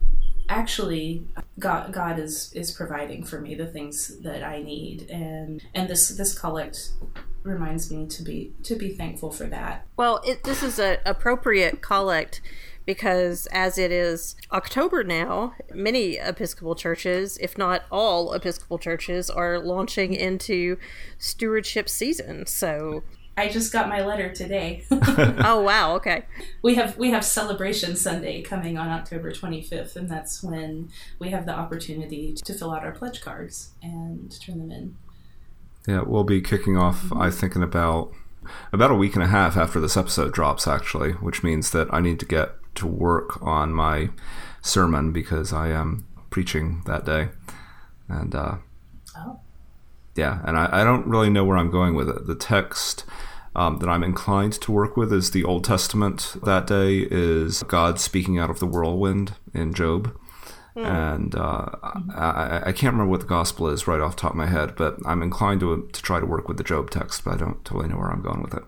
actually 0.49 1.27
God, 1.59 1.93
God 1.93 2.19
is 2.19 2.53
is 2.55 2.73
providing 2.73 3.25
for 3.25 3.41
me 3.41 3.55
the 3.55 3.67
things 3.67 4.21
that 4.23 4.43
I 4.43 4.63
need 4.63 5.09
and 5.09 5.63
and 5.75 5.89
this 5.89 6.09
this 6.09 6.37
collect 6.37 6.91
reminds 7.43 7.91
me 7.91 8.07
to 8.07 8.23
be 8.23 8.53
to 8.65 8.75
be 8.75 8.91
thankful 8.91 9.31
for 9.31 9.45
that. 9.45 9.87
Well, 9.97 10.21
it, 10.27 10.45
this 10.45 10.63
is 10.63 10.79
an 10.79 10.99
appropriate 11.07 11.81
collect 11.81 12.41
because 12.95 13.47
as 13.53 13.79
it 13.79 13.93
is 13.93 14.35
October 14.51 15.05
now, 15.05 15.55
many 15.73 16.17
Episcopal 16.17 16.75
churches, 16.75 17.39
if 17.39 17.57
not 17.57 17.85
all 17.89 18.33
Episcopal 18.33 18.81
churches, 18.81 19.31
are 19.31 19.61
launching 19.61 20.13
into 20.13 20.77
stewardship 21.17 21.89
season. 21.89 22.47
So 22.47 23.05
I 23.37 23.49
just 23.49 23.73
got 23.73 23.89
my 23.89 24.05
letter 24.05 24.35
today. 24.35 24.83
oh 24.91 25.63
wow, 25.65 25.95
okay. 25.95 26.25
We 26.63 26.75
have 26.75 26.99
we 26.99 27.13
have 27.13 27.25
celebration 27.25 27.95
Sunday 27.95 28.43
coming 28.43 28.77
on 28.77 28.89
October 28.89 29.31
25th 29.31 29.95
and 29.95 30.09
that's 30.09 30.43
when 30.43 30.91
we 31.21 31.31
have 31.31 31.47
the 31.47 31.55
opportunity 31.55 32.35
to 32.45 32.53
fill 32.53 32.73
out 32.73 32.83
our 32.83 32.91
pledge 32.91 33.21
cards 33.21 33.71
and 33.81 34.37
turn 34.41 34.59
them 34.59 34.73
in. 34.73 34.97
Yeah, 35.87 36.03
we'll 36.03 36.25
be 36.25 36.41
kicking 36.41 36.77
off, 36.77 37.03
mm-hmm. 37.05 37.23
I 37.23 37.31
think, 37.31 37.55
in 37.55 37.63
about 37.63 38.13
about 38.73 38.91
a 38.91 38.97
week 38.97 39.15
and 39.15 39.23
a 39.23 39.29
half 39.29 39.57
after 39.57 39.81
this 39.81 39.97
episode 39.97 40.33
drops, 40.33 40.67
actually, 40.67 41.13
which 41.13 41.45
means 41.45 41.71
that 41.71 41.87
I 41.95 42.01
need 42.01 42.19
to 42.19 42.27
get 42.27 42.57
to 42.77 42.87
work 42.87 43.43
on 43.43 43.73
my 43.73 44.11
sermon 44.63 45.13
because 45.13 45.53
I 45.53 45.69
am 45.69 46.07
preaching 46.31 46.83
that 46.87 47.05
day, 47.05 47.29
and 48.09 48.35
uh, 48.35 48.57
oh. 49.17 49.41
yeah, 50.17 50.41
and 50.45 50.57
I, 50.57 50.81
I 50.81 50.85
don't 50.85 51.07
really 51.07 51.31
know 51.31 51.45
where 51.45 51.57
I'm 51.57 51.71
going 51.71 51.95
with 51.95 52.09
it. 52.09 52.27
The 52.27 52.35
text. 52.35 53.05
Um, 53.53 53.79
that 53.79 53.89
I'm 53.89 54.05
inclined 54.05 54.53
to 54.53 54.71
work 54.71 54.97
with 54.97 55.13
is 55.13 55.33
the 55.33 55.43
Old 55.43 55.65
Testament 55.65 56.37
that 56.45 56.69
day 56.69 57.09
is 57.11 57.65
God 57.65 57.99
speaking 57.99 58.39
out 58.39 58.49
of 58.49 58.61
the 58.61 58.67
whirlwind 58.67 59.35
in 59.53 59.75
Job. 59.75 60.17
Mm. 60.77 60.87
And 60.87 61.35
uh, 61.35 61.67
mm-hmm. 61.83 62.11
I, 62.15 62.69
I, 62.69 62.73
can't 62.73 62.93
remember 62.93 63.07
what 63.07 63.21
the 63.21 63.27
gospel 63.27 63.69
is 63.69 63.89
right 63.89 64.01
off 64.01 64.15
the 64.15 64.21
top 64.21 64.31
of 64.31 64.37
my 64.37 64.47
head, 64.47 64.77
but 64.77 64.99
I'm 65.05 65.21
inclined 65.21 65.61
to, 65.61 65.89
to 65.93 66.03
try 66.03 66.21
to 66.21 66.27
work 66.27 66.47
with 66.47 66.59
the 66.59 66.65
Job 66.65 66.91
text, 66.91 67.25
but 67.25 67.35
I 67.35 67.37
don't 67.39 67.65
totally 67.65 67.89
know 67.89 67.97
where 67.97 68.11
I'm 68.11 68.23
going 68.23 68.41
with 68.41 68.55
it. 68.55 68.63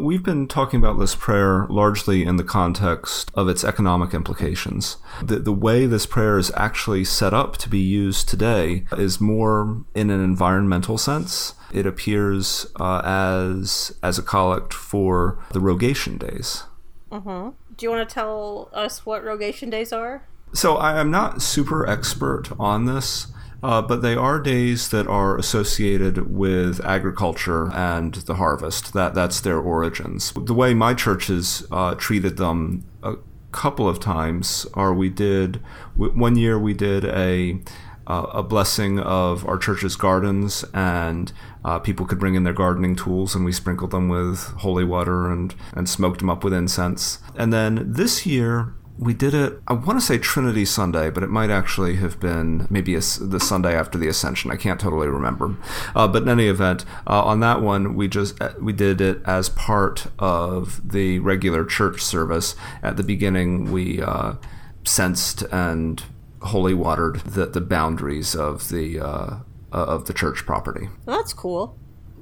We've 0.00 0.22
been 0.22 0.46
talking 0.46 0.78
about 0.78 0.98
this 0.98 1.14
prayer 1.14 1.66
largely 1.68 2.24
in 2.24 2.36
the 2.36 2.44
context 2.44 3.30
of 3.34 3.48
its 3.48 3.64
economic 3.64 4.14
implications. 4.14 4.96
The, 5.22 5.38
the 5.38 5.52
way 5.52 5.86
this 5.86 6.06
prayer 6.06 6.38
is 6.38 6.52
actually 6.56 7.04
set 7.04 7.34
up 7.34 7.56
to 7.58 7.68
be 7.68 7.80
used 7.80 8.28
today 8.28 8.84
is 8.96 9.20
more 9.20 9.84
in 9.94 10.10
an 10.10 10.22
environmental 10.22 10.98
sense. 10.98 11.54
It 11.72 11.86
appears 11.86 12.66
uh, 12.80 13.02
as 13.04 13.96
as 14.02 14.18
a 14.18 14.22
collect 14.22 14.72
for 14.72 15.38
the 15.52 15.60
rogation 15.60 16.16
days. 16.18 16.64
Mm-hmm. 17.10 17.50
Do 17.76 17.86
you 17.86 17.90
want 17.90 18.08
to 18.08 18.12
tell 18.12 18.70
us 18.72 19.04
what 19.04 19.24
rogation 19.24 19.70
days 19.70 19.92
are? 19.92 20.22
So 20.52 20.76
I 20.76 20.98
am 20.98 21.10
not 21.10 21.42
super 21.42 21.86
expert 21.86 22.48
on 22.58 22.86
this. 22.86 23.28
Uh, 23.62 23.82
but 23.82 24.02
they 24.02 24.14
are 24.14 24.38
days 24.38 24.90
that 24.90 25.06
are 25.08 25.36
associated 25.36 26.32
with 26.32 26.84
agriculture 26.84 27.72
and 27.72 28.14
the 28.14 28.36
harvest. 28.36 28.92
That 28.92 29.14
that's 29.14 29.40
their 29.40 29.58
origins. 29.58 30.32
The 30.32 30.54
way 30.54 30.74
my 30.74 30.94
church 30.94 31.26
has 31.26 31.66
uh, 31.70 31.94
treated 31.96 32.36
them 32.36 32.84
a 33.02 33.16
couple 33.50 33.88
of 33.88 33.98
times 33.98 34.66
are 34.74 34.92
we 34.92 35.08
did 35.08 35.56
one 35.96 36.36
year 36.36 36.58
we 36.58 36.74
did 36.74 37.04
a 37.04 37.58
uh, 38.06 38.26
a 38.32 38.42
blessing 38.42 38.98
of 38.98 39.46
our 39.46 39.58
church's 39.58 39.94
gardens 39.94 40.64
and 40.72 41.32
uh, 41.64 41.78
people 41.78 42.06
could 42.06 42.18
bring 42.18 42.34
in 42.34 42.42
their 42.44 42.54
gardening 42.54 42.96
tools 42.96 43.34
and 43.34 43.44
we 43.44 43.52
sprinkled 43.52 43.90
them 43.90 44.08
with 44.08 44.44
holy 44.58 44.84
water 44.84 45.30
and 45.30 45.54
and 45.74 45.88
smoked 45.88 46.20
them 46.20 46.30
up 46.30 46.44
with 46.44 46.52
incense. 46.52 47.18
And 47.36 47.52
then 47.52 47.92
this 47.92 48.24
year 48.24 48.74
we 48.98 49.14
did 49.14 49.32
it 49.32 49.60
i 49.68 49.72
want 49.72 49.98
to 49.98 50.04
say 50.04 50.18
trinity 50.18 50.64
sunday 50.64 51.08
but 51.08 51.22
it 51.22 51.30
might 51.30 51.50
actually 51.50 51.96
have 51.96 52.18
been 52.18 52.66
maybe 52.68 52.94
a, 52.94 53.00
the 53.20 53.38
sunday 53.40 53.74
after 53.74 53.96
the 53.96 54.08
ascension 54.08 54.50
i 54.50 54.56
can't 54.56 54.80
totally 54.80 55.08
remember. 55.08 55.56
Uh, 55.94 56.08
but 56.08 56.22
in 56.22 56.28
any 56.28 56.46
event 56.46 56.84
uh, 57.06 57.22
on 57.24 57.40
that 57.40 57.60
one 57.60 57.94
we 57.94 58.08
just 58.08 58.40
uh, 58.40 58.52
we 58.60 58.72
did 58.72 59.00
it 59.00 59.20
as 59.24 59.48
part 59.48 60.06
of 60.18 60.80
the 60.88 61.18
regular 61.20 61.64
church 61.64 62.02
service. 62.02 62.54
At 62.82 62.96
the 62.96 63.02
beginning 63.02 63.70
we 63.72 64.02
uh, 64.02 64.34
censed 64.84 65.42
and 65.52 66.02
holy 66.42 66.74
watered 66.74 67.16
the, 67.20 67.46
the 67.46 67.60
boundaries 67.60 68.34
of 68.34 68.68
the 68.68 69.00
uh, 69.00 69.36
of 69.72 70.06
the 70.06 70.12
church 70.12 70.46
property. 70.46 70.88
Well, 71.04 71.18
that's 71.18 71.32
cool. 71.32 71.76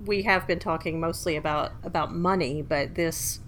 We 0.04 0.22
have 0.22 0.46
been 0.46 0.58
talking 0.58 1.00
mostly 1.00 1.36
about 1.36 1.72
about 1.82 2.14
money 2.14 2.62
but 2.62 2.94
this 2.94 3.40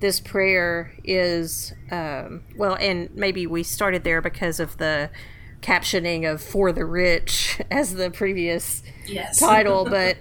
this 0.00 0.20
prayer 0.20 0.92
is 1.04 1.72
um, 1.90 2.42
well, 2.56 2.76
and 2.80 3.14
maybe 3.14 3.46
we 3.46 3.62
started 3.62 4.04
there 4.04 4.20
because 4.20 4.60
of 4.60 4.76
the 4.78 5.10
captioning 5.60 6.30
of 6.30 6.42
"for 6.42 6.72
the 6.72 6.84
rich" 6.84 7.60
as 7.70 7.94
the 7.94 8.10
previous 8.10 8.82
yes. 9.06 9.38
title, 9.38 9.84
but 9.90 10.18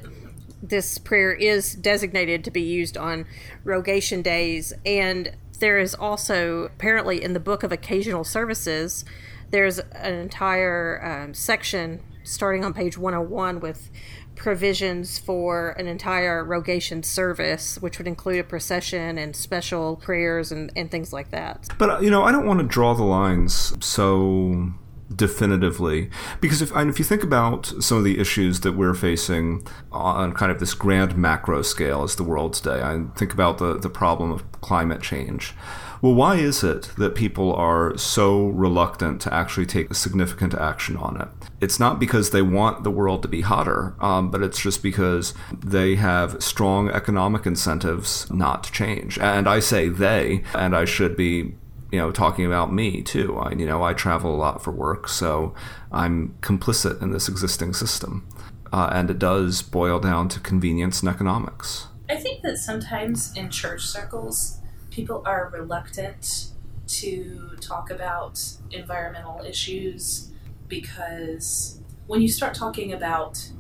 this 0.62 0.98
prayer 0.98 1.34
is 1.34 1.76
designated 1.76 2.44
to 2.44 2.52
be 2.52 2.62
used 2.62 2.98
on 2.98 3.26
rogation 3.64 4.22
days, 4.22 4.74
and 4.86 5.36
there 5.60 5.80
is 5.80 5.96
also 5.96 6.64
apparently 6.64 7.24
in 7.24 7.34
the 7.34 7.40
book 7.40 7.64
of 7.64 7.72
occasional 7.72 8.24
services. 8.24 9.06
There's 9.52 9.80
an 9.80 10.16
entire 10.16 11.02
um, 11.06 11.34
section 11.34 12.02
starting 12.24 12.66
on 12.66 12.74
page 12.74 12.98
101 12.98 13.60
with 13.60 13.90
provisions 14.36 15.18
for 15.18 15.72
an 15.72 15.88
entire 15.88 16.44
rogation 16.44 17.04
service, 17.04 17.78
which 17.82 17.98
would 17.98 18.08
include 18.08 18.40
a 18.40 18.44
procession 18.44 19.18
and 19.18 19.36
special 19.36 19.96
prayers 19.96 20.52
and, 20.52 20.72
and 20.76 20.92
things 20.92 21.14
like 21.14 21.32
that. 21.32 21.68
But, 21.78 22.04
you 22.04 22.10
know, 22.10 22.24
I 22.24 22.32
don't 22.32 22.46
want 22.46 22.60
to 22.60 22.66
draw 22.66 22.94
the 22.94 23.04
lines 23.04 23.74
so 23.86 24.74
definitively 25.14 26.10
because 26.42 26.62
if 26.62 26.76
if 26.76 26.98
you 26.98 27.06
think 27.06 27.24
about 27.24 27.68
some 27.80 28.00
of 28.00 28.04
the 28.04 28.20
issues 28.20 28.62
that 28.62 28.72
we're 28.72 28.96
facing 28.96 29.66
on 29.92 30.34
kind 30.34 30.52
of 30.52 30.60
this 30.60 30.74
grand 30.74 31.16
macro 31.16 31.62
scale 31.62 32.02
as 32.02 32.16
the 32.16 32.24
world 32.24 32.56
today 32.56 32.82
I 32.82 33.04
think 33.16 33.32
about 33.32 33.60
the 33.60 33.78
the 33.78 33.90
problem 33.90 34.32
of 34.32 34.52
climate 34.62 35.04
change 35.04 35.54
well, 36.02 36.14
why 36.14 36.36
is 36.36 36.64
it 36.64 36.92
that 36.98 37.16
people 37.16 37.54
are 37.54 37.98
so 37.98 38.48
reluctant 38.48 39.22
to 39.22 39.34
actually 39.34 39.66
take 39.66 39.94
significant 39.94 40.54
action 40.54 40.98
on 40.98 41.20
it? 41.20 41.28
It's 41.62 41.80
not 41.80 42.00
because 42.00 42.30
they 42.30 42.42
want 42.42 42.84
the 42.84 42.92
world 42.92 43.22
to 43.24 43.28
be 43.28 43.42
hotter, 43.42 43.96
um, 44.00 44.30
but 44.30 44.42
it's 44.42 44.60
just 44.60 44.84
because 44.84 45.34
they 45.52 45.96
have 45.96 46.42
strong 46.44 46.90
economic 46.90 47.46
incentives 47.46 48.30
not 48.32 48.64
to 48.66 48.72
change. 48.72 49.18
And 49.20 49.48
I 49.48 49.60
say 49.60 49.90
they, 49.90 50.44
and 50.54 50.76
I 50.76 50.86
should 50.86 51.16
be 51.16 51.56
you 51.92 52.00
know 52.00 52.12
talking 52.12 52.46
about 52.46 52.74
me 52.74 53.02
too 53.02 53.38
i 53.38 53.52
you 53.54 53.66
know 53.66 53.84
i 53.84 53.94
travel 53.94 54.34
a 54.34 54.36
lot 54.36 54.62
for 54.62 54.72
work 54.72 55.08
so 55.08 55.54
i'm 55.92 56.36
complicit 56.42 57.02
in 57.02 57.12
this 57.12 57.30
existing 57.30 57.74
system 57.74 58.28
uh, 58.74 58.90
and 58.92 59.10
it 59.10 59.20
does 59.20 59.62
boil 59.62 60.00
down 60.00 60.28
to 60.28 60.40
convenience 60.40 61.02
and 61.02 61.10
economics 61.10 61.88
i 62.10 62.16
think 62.16 62.42
that 62.42 62.58
sometimes 62.58 63.32
in 63.38 63.50
church 63.50 63.86
circles 63.86 64.60
people 64.96 65.22
are 65.26 65.52
reluctant 65.54 66.48
to 66.88 67.52
talk 67.60 67.92
about 67.92 68.42
environmental 68.72 69.44
issues 69.46 70.32
because 70.70 71.82
when 72.08 72.22
you 72.22 72.30
start 72.30 72.56
talking 72.56 72.94
about 72.94 73.52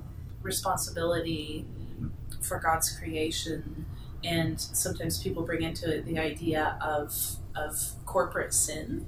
responsibility 0.42 1.65
for 2.42 2.58
God's 2.60 2.89
creation, 2.98 3.86
and 4.24 4.60
sometimes 4.62 5.22
people 5.22 5.44
bring 5.44 5.62
into 5.62 5.94
it 5.94 6.06
the 6.06 6.18
idea 6.18 6.77
of 6.82 7.36
of 7.54 7.94
corporate 8.06 8.54
sin 8.54 9.06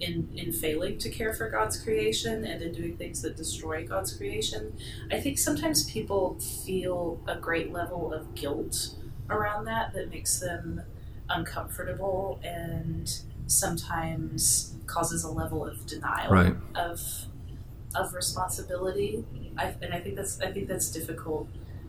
in 0.00 0.28
in 0.36 0.52
failing 0.52 0.98
to 0.98 1.08
care 1.08 1.32
for 1.32 1.48
God's 1.48 1.82
creation 1.82 2.44
and 2.44 2.60
in 2.60 2.72
doing 2.72 2.96
things 2.96 3.22
that 3.22 3.36
destroy 3.36 3.86
God's 3.86 4.14
creation. 4.14 4.76
I 5.10 5.18
think 5.18 5.38
sometimes 5.38 5.90
people 5.90 6.38
feel 6.40 7.20
a 7.26 7.36
great 7.36 7.72
level 7.72 8.12
of 8.12 8.34
guilt 8.34 8.94
around 9.30 9.64
that 9.64 9.94
that 9.94 10.10
makes 10.10 10.40
them 10.40 10.82
uncomfortable 11.30 12.40
and 12.44 13.20
sometimes 13.46 14.74
causes 14.86 15.24
a 15.24 15.30
level 15.30 15.64
of 15.64 15.86
denial 15.86 16.30
Right. 16.32 16.56
of 16.74 17.00
of 17.94 18.14
responsibility. 18.14 19.24
I, 19.56 19.74
and 19.82 19.92
I 19.92 20.00
think 20.00 20.16
that's 20.16 20.40
I 20.40 20.52
think 20.52 20.68
that's 20.68 20.90
difficult 20.90 21.48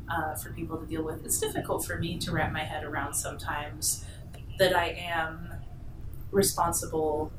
uh, 0.10 0.36
for 0.36 0.52
people 0.52 0.78
to 0.78 0.86
deal 0.86 1.04
with. 1.04 1.24
It's 1.26 1.40
difficult 1.40 1.86
for 1.86 1.98
me 1.98 2.18
to 2.20 2.32
wrap 2.32 2.52
my 2.52 2.64
head 2.64 2.84
around 2.84 3.14
sometimes 3.14 4.04
that 4.58 4.76
I 4.76 4.88
am 4.90 5.50
responsible 6.32 7.32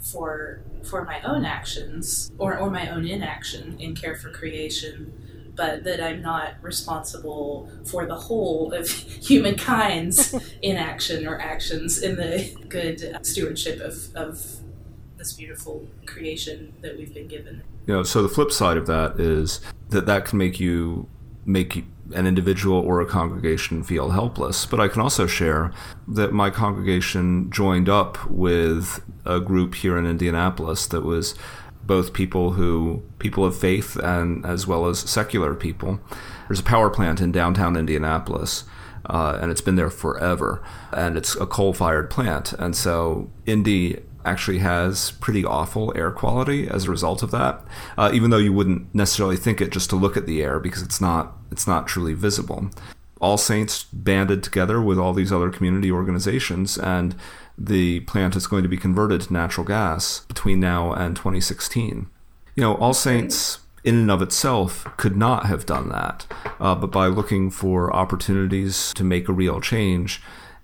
for 0.00 0.62
for 0.84 1.04
my 1.04 1.20
own 1.22 1.44
actions 1.44 2.30
or, 2.38 2.56
or 2.58 2.70
my 2.70 2.88
own 2.90 3.06
inaction 3.06 3.78
in 3.80 3.94
care 3.94 4.16
for 4.16 4.30
creation, 4.30 5.12
but 5.60 5.84
that 5.84 6.02
I'm 6.02 6.22
not 6.22 6.54
responsible 6.62 7.68
for 7.84 8.06
the 8.06 8.14
whole 8.14 8.72
of 8.72 8.88
humankind's 9.28 10.34
inaction 10.62 11.26
or 11.26 11.38
actions 11.38 11.98
in 12.02 12.16
the 12.16 12.50
good 12.70 13.18
stewardship 13.20 13.78
of, 13.80 14.16
of 14.16 14.42
this 15.18 15.34
beautiful 15.34 15.86
creation 16.06 16.72
that 16.80 16.96
we've 16.96 17.12
been 17.12 17.28
given. 17.28 17.62
You 17.86 17.92
know, 17.92 18.02
so 18.04 18.22
the 18.22 18.28
flip 18.30 18.52
side 18.52 18.78
of 18.78 18.86
that 18.86 19.20
is 19.20 19.60
that 19.90 20.06
that 20.06 20.24
can 20.24 20.38
make 20.38 20.58
you 20.58 21.06
make 21.44 21.84
an 22.14 22.26
individual 22.26 22.78
or 22.78 23.02
a 23.02 23.06
congregation 23.06 23.82
feel 23.82 24.10
helpless. 24.10 24.64
But 24.64 24.80
I 24.80 24.88
can 24.88 25.02
also 25.02 25.26
share 25.26 25.72
that 26.08 26.32
my 26.32 26.48
congregation 26.48 27.50
joined 27.50 27.90
up 27.90 28.30
with 28.30 29.02
a 29.26 29.40
group 29.40 29.74
here 29.74 29.98
in 29.98 30.06
Indianapolis 30.06 30.86
that 30.86 31.02
was 31.02 31.34
both 31.84 32.12
people 32.12 32.52
who 32.52 33.02
people 33.18 33.44
of 33.44 33.56
faith 33.56 33.96
and 33.96 34.44
as 34.46 34.66
well 34.66 34.86
as 34.86 34.98
secular 34.98 35.54
people. 35.54 36.00
There's 36.48 36.60
a 36.60 36.64
power 36.64 36.90
plant 36.90 37.20
in 37.20 37.32
downtown 37.32 37.76
Indianapolis. 37.76 38.64
Uh, 39.06 39.38
and 39.40 39.50
it's 39.50 39.62
been 39.62 39.76
there 39.76 39.90
forever, 39.90 40.62
and 40.92 41.16
it's 41.16 41.34
a 41.36 41.46
coal-fired 41.46 42.10
plant, 42.10 42.52
and 42.52 42.76
so 42.76 43.30
Indy 43.46 43.98
actually 44.24 44.58
has 44.58 45.12
pretty 45.12 45.44
awful 45.44 45.92
air 45.96 46.10
quality 46.10 46.68
as 46.68 46.84
a 46.84 46.90
result 46.90 47.22
of 47.22 47.30
that. 47.30 47.64
Uh, 47.96 48.10
even 48.12 48.30
though 48.30 48.36
you 48.36 48.52
wouldn't 48.52 48.94
necessarily 48.94 49.36
think 49.36 49.60
it 49.60 49.70
just 49.70 49.88
to 49.90 49.96
look 49.96 50.16
at 50.16 50.26
the 50.26 50.42
air 50.42 50.60
because 50.60 50.82
it's 50.82 51.00
not 51.00 51.32
it's 51.50 51.66
not 51.66 51.86
truly 51.86 52.14
visible. 52.14 52.70
All 53.20 53.38
Saints 53.38 53.84
banded 53.84 54.42
together 54.42 54.80
with 54.80 54.98
all 54.98 55.12
these 55.12 55.32
other 55.32 55.50
community 55.50 55.90
organizations, 55.90 56.78
and 56.78 57.14
the 57.60 58.00
plant 58.00 58.34
is 58.34 58.46
going 58.46 58.62
to 58.62 58.68
be 58.68 58.78
converted 58.78 59.20
to 59.20 59.32
natural 59.32 59.66
gas 59.66 60.20
between 60.20 60.58
now 60.60 60.92
and 60.92 61.14
2016. 61.14 62.08
You 62.56 62.62
know, 62.62 62.74
All 62.76 62.94
Saints 62.94 63.60
in 63.84 63.96
and 63.96 64.10
of 64.10 64.22
itself 64.22 64.84
could 64.96 65.16
not 65.16 65.46
have 65.46 65.66
done 65.66 65.90
that, 65.90 66.26
uh, 66.58 66.74
but 66.74 66.90
by 66.90 67.06
looking 67.06 67.50
for 67.50 67.94
opportunities 67.94 68.92
to 68.94 69.04
make 69.04 69.28
a 69.28 69.32
real 69.32 69.60
change 69.60 70.22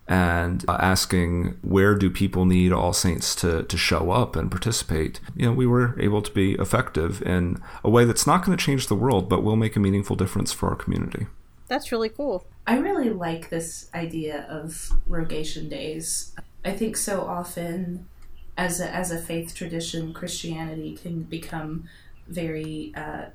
and 0.08 0.64
uh, 0.68 0.76
asking 0.80 1.58
where 1.62 1.94
do 1.94 2.08
people 2.08 2.44
need 2.44 2.72
all 2.72 2.92
saints 2.92 3.34
to, 3.34 3.64
to 3.64 3.76
show 3.76 4.12
up 4.12 4.36
and 4.36 4.52
participate 4.52 5.18
you 5.34 5.44
know 5.44 5.52
we 5.52 5.66
were 5.66 6.00
able 6.00 6.22
to 6.22 6.30
be 6.30 6.52
effective 6.60 7.20
in 7.22 7.60
a 7.82 7.90
way 7.90 8.04
that's 8.04 8.24
not 8.24 8.44
going 8.44 8.56
to 8.56 8.64
change 8.64 8.86
the 8.86 8.94
world 8.94 9.28
but 9.28 9.42
will 9.42 9.56
make 9.56 9.74
a 9.74 9.80
meaningful 9.80 10.14
difference 10.14 10.52
for 10.52 10.68
our 10.68 10.76
community 10.76 11.26
That's 11.68 11.90
really 11.90 12.08
cool. 12.08 12.46
I 12.66 12.78
really 12.78 13.10
like 13.10 13.50
this 13.50 13.90
idea 13.94 14.46
of 14.48 14.90
rogation 15.06 15.68
days. 15.68 16.34
I 16.66 16.72
think 16.72 16.96
so 16.96 17.22
often, 17.22 18.08
as 18.56 18.80
a, 18.80 18.90
as 18.90 19.10
a 19.10 19.18
faith 19.18 19.54
tradition, 19.54 20.12
Christianity 20.12 20.96
can 21.00 21.22
become 21.22 21.88
very 22.26 22.92
uh, 22.96 23.26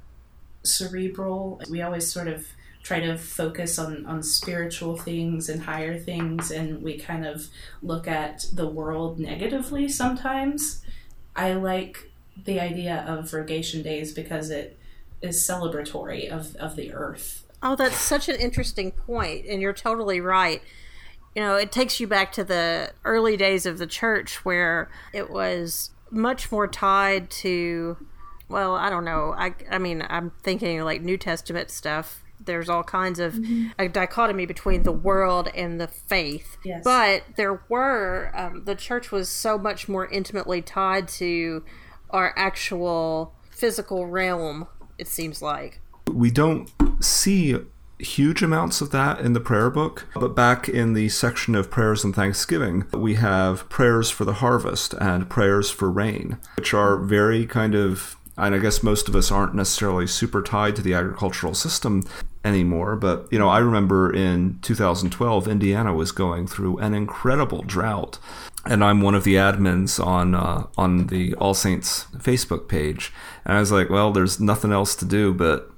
cerebral. 0.63 1.62
We 1.70 1.82
always 1.82 2.12
sort 2.12 2.28
of 2.28 2.46
try 2.84 3.00
to 3.00 3.17
focus 3.17 3.80
on, 3.80 4.06
on 4.06 4.24
spiritual 4.24 4.98
things 4.98 5.50
and 5.50 5.62
higher 5.62 5.98
things, 5.98 6.52
and 6.52 6.82
we 6.82 6.98
kind 6.98 7.26
of 7.26 7.48
look 7.82 8.08
at 8.08 8.46
the 8.52 8.67
world 8.67 9.20
negatively 9.20 9.88
sometimes. 9.88 10.84
I 11.36 11.54
like 11.54 12.12
the 12.44 12.60
idea 12.60 13.06
of 13.08 13.34
rogation 13.34 13.82
days 13.82 14.13
because 14.13 14.50
it 14.50 14.78
is 15.22 15.48
celebratory 15.48 16.30
of, 16.30 16.56
of 16.56 16.76
the 16.76 16.91
earth 16.94 17.41
Oh, 17.63 17.76
that's 17.76 17.98
such 17.98 18.28
an 18.28 18.38
interesting 18.38 18.91
point, 18.91 19.46
and 19.46 19.62
you're 19.62 19.74
totally 19.74 20.20
right. 20.20 20.63
You 21.36 21.41
know, 21.41 21.56
it 21.56 21.72
takes 21.72 22.00
you 22.00 22.08
back 22.08 22.32
to 22.34 22.44
the 22.44 22.91
early 23.06 23.38
days 23.38 23.65
of 23.65 23.78
the 23.78 23.88
church 23.88 24.44
where 24.44 24.89
it 25.13 25.30
was 25.30 25.91
much 26.10 26.52
more 26.52 26.67
tied 26.67 27.30
to, 27.30 27.98
well, 28.50 28.76
I 28.76 28.89
don't 28.89 29.06
know. 29.06 29.34
I, 29.38 29.54
I 29.70 29.78
mean, 29.78 30.06
I'm 30.10 30.32
thinking 30.44 30.82
like 30.84 31.02
New 31.02 31.17
Testament 31.17 31.70
stuff. 31.70 32.24
There's 32.44 32.70
all 32.70 32.84
kinds 32.84 33.20
of 33.20 33.39
a 33.78 33.88
dichotomy 33.88 34.46
between 34.46 34.84
the 34.84 34.91
world 34.91 35.48
and 35.56 35.80
the 35.80 35.88
faith. 35.88 36.58
Yes. 36.65 36.82
But 36.84 37.24
there 37.38 37.62
were, 37.70 38.32
um, 38.36 38.63
the 38.65 38.76
church 38.76 39.12
was 39.12 39.30
so 39.30 39.58
much 39.58 39.88
more 39.88 40.08
intimately 40.08 40.62
tied 40.62 41.08
to 41.10 41.63
our 42.10 42.34
actual 42.36 43.36
physical 43.52 44.08
realm, 44.08 44.67
it 44.98 45.08
seems 45.08 45.41
like. 45.41 45.80
we 46.13 46.32
don't 46.32 46.70
see 47.00 47.56
huge 48.02 48.44
amounts 48.44 48.82
of 48.82 48.92
that 48.92 49.20
in 49.20 49.34
the 49.34 49.40
prayer 49.40 49.70
book, 49.70 50.08
but 50.14 50.36
back 50.36 50.68
in 50.68 50.94
the 50.94 51.10
section 51.10 51.56
of 51.56 51.72
prayers 51.72 52.04
and 52.04 52.16
thanksgiving, 52.16 52.86
we 52.92 53.16
have 53.16 53.68
prayers 53.70 54.10
for 54.10 54.26
the 54.26 54.36
harvest 54.36 54.94
and 54.94 55.30
prayers 55.30 55.70
for 55.70 55.90
rain, 55.90 56.38
which 56.58 56.74
are 56.74 56.98
very 56.98 57.46
kind 57.46 57.76
of 57.76 58.18
and 58.38 58.56
I 58.56 58.60
guess 58.60 58.82
most 58.82 59.08
of 59.08 59.16
us 59.16 59.32
aren't 59.32 59.54
necessarily 59.54 60.08
super 60.08 60.42
tied 60.42 60.76
to 60.78 60.82
the 60.82 60.94
agricultural 60.94 61.54
system 61.54 62.04
anymore, 62.44 62.96
but 62.96 63.28
you 63.32 63.38
know, 63.38 63.50
I 63.50 63.60
remember 63.60 64.12
in 64.12 64.58
2012 64.62 65.48
Indiana 65.48 65.94
was 65.94 66.12
going 66.12 66.48
through 66.48 66.78
an 66.80 66.94
incredible 66.94 67.62
drought. 67.62 68.18
And 68.66 68.84
I'm 68.84 69.02
one 69.02 69.16
of 69.16 69.24
the 69.24 69.36
admins 69.36 70.04
on 70.04 70.36
uh, 70.36 70.68
on 70.78 71.08
the 71.08 71.34
All 71.36 71.56
Saints 71.56 72.06
Facebook 72.18 72.68
page, 72.68 73.12
and 73.44 73.58
I 73.58 73.60
was 73.60 73.72
like, 73.72 73.90
"Well, 73.90 74.12
there's 74.12 74.40
nothing 74.40 74.72
else 74.72 74.96
to 74.98 75.06
do 75.06 75.34
but 75.34 75.72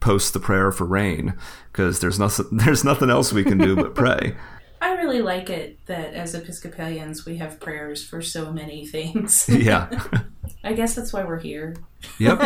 post 0.00 0.32
the 0.32 0.40
prayer 0.40 0.70
for 0.70 0.84
rain 0.84 1.34
because 1.72 2.00
there's 2.00 2.18
nothing 2.18 2.46
there's 2.52 2.84
nothing 2.84 3.10
else 3.10 3.32
we 3.32 3.44
can 3.44 3.58
do 3.58 3.76
but 3.76 3.94
pray. 4.02 4.36
I 4.80 4.92
really 4.94 5.22
like 5.22 5.48
it 5.48 5.78
that 5.86 6.14
as 6.14 6.34
Episcopalians 6.34 7.24
we 7.24 7.38
have 7.38 7.58
prayers 7.60 8.04
for 8.04 8.20
so 8.20 8.52
many 8.52 8.86
things. 8.86 9.48
yeah. 9.52 9.88
I 10.62 10.74
guess 10.74 10.94
that's 10.94 11.12
why 11.12 11.24
we're 11.24 11.40
here. 11.40 11.76
Yep. 12.18 12.38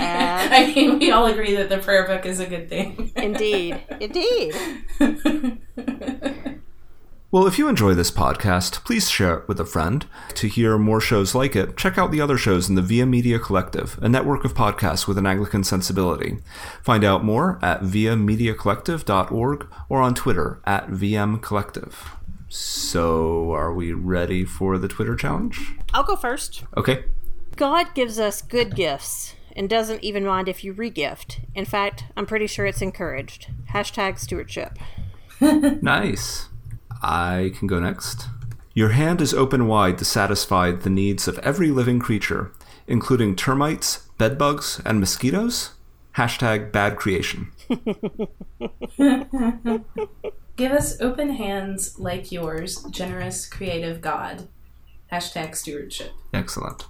I 0.00 0.72
mean, 0.74 0.98
we 0.98 1.10
all 1.10 1.26
agree 1.26 1.54
that 1.56 1.68
the 1.68 1.78
prayer 1.78 2.06
book 2.06 2.26
is 2.26 2.40
a 2.40 2.46
good 2.46 2.68
thing. 2.68 3.12
Indeed. 3.16 3.80
Indeed. 4.00 4.54
Well, 7.30 7.46
if 7.46 7.58
you 7.58 7.68
enjoy 7.68 7.92
this 7.92 8.10
podcast, 8.10 8.84
please 8.84 9.10
share 9.10 9.34
it 9.38 9.48
with 9.48 9.60
a 9.60 9.66
friend. 9.66 10.06
To 10.36 10.48
hear 10.48 10.78
more 10.78 11.00
shows 11.00 11.34
like 11.34 11.54
it, 11.54 11.76
check 11.76 11.98
out 11.98 12.10
the 12.10 12.22
other 12.22 12.38
shows 12.38 12.70
in 12.70 12.74
the 12.74 12.80
Via 12.80 13.04
Media 13.04 13.38
Collective, 13.38 13.98
a 14.00 14.08
network 14.08 14.46
of 14.46 14.54
podcasts 14.54 15.06
with 15.06 15.18
an 15.18 15.26
Anglican 15.26 15.62
sensibility. 15.62 16.38
Find 16.82 17.04
out 17.04 17.22
more 17.24 17.58
at 17.60 17.82
viamediacollective.org 17.82 19.68
or 19.90 20.00
on 20.00 20.14
Twitter 20.14 20.60
at 20.64 20.88
vmcollective. 20.88 21.92
So, 22.48 23.52
are 23.52 23.74
we 23.74 23.92
ready 23.92 24.46
for 24.46 24.78
the 24.78 24.88
Twitter 24.88 25.14
challenge? 25.14 25.74
I'll 25.92 26.04
go 26.04 26.16
first. 26.16 26.64
Okay. 26.78 27.04
God 27.56 27.94
gives 27.94 28.18
us 28.18 28.40
good 28.40 28.74
gifts 28.74 29.34
and 29.54 29.68
doesn't 29.68 30.02
even 30.02 30.24
mind 30.24 30.48
if 30.48 30.64
you 30.64 30.72
regift. 30.72 31.40
In 31.54 31.66
fact, 31.66 32.04
I'm 32.16 32.24
pretty 32.24 32.46
sure 32.46 32.64
it's 32.64 32.80
encouraged. 32.80 33.48
Hashtag 33.72 34.18
stewardship. 34.18 34.78
Nice. 35.40 36.47
I 37.02 37.52
can 37.58 37.66
go 37.66 37.80
next. 37.80 38.26
Your 38.74 38.90
hand 38.90 39.20
is 39.20 39.34
open 39.34 39.66
wide 39.66 39.98
to 39.98 40.04
satisfy 40.04 40.72
the 40.72 40.90
needs 40.90 41.26
of 41.26 41.38
every 41.40 41.70
living 41.70 41.98
creature, 41.98 42.52
including 42.86 43.34
termites, 43.34 44.08
bedbugs, 44.18 44.80
and 44.84 45.00
mosquitoes. 45.00 45.72
Hashtag 46.16 46.72
bad 46.72 46.96
creation. 46.96 47.52
Give 50.56 50.72
us 50.72 51.00
open 51.00 51.30
hands 51.30 51.98
like 51.98 52.32
yours, 52.32 52.82
generous, 52.90 53.46
creative 53.46 54.00
God. 54.00 54.48
Hashtag 55.12 55.54
stewardship. 55.54 56.12
Excellent. 56.34 56.86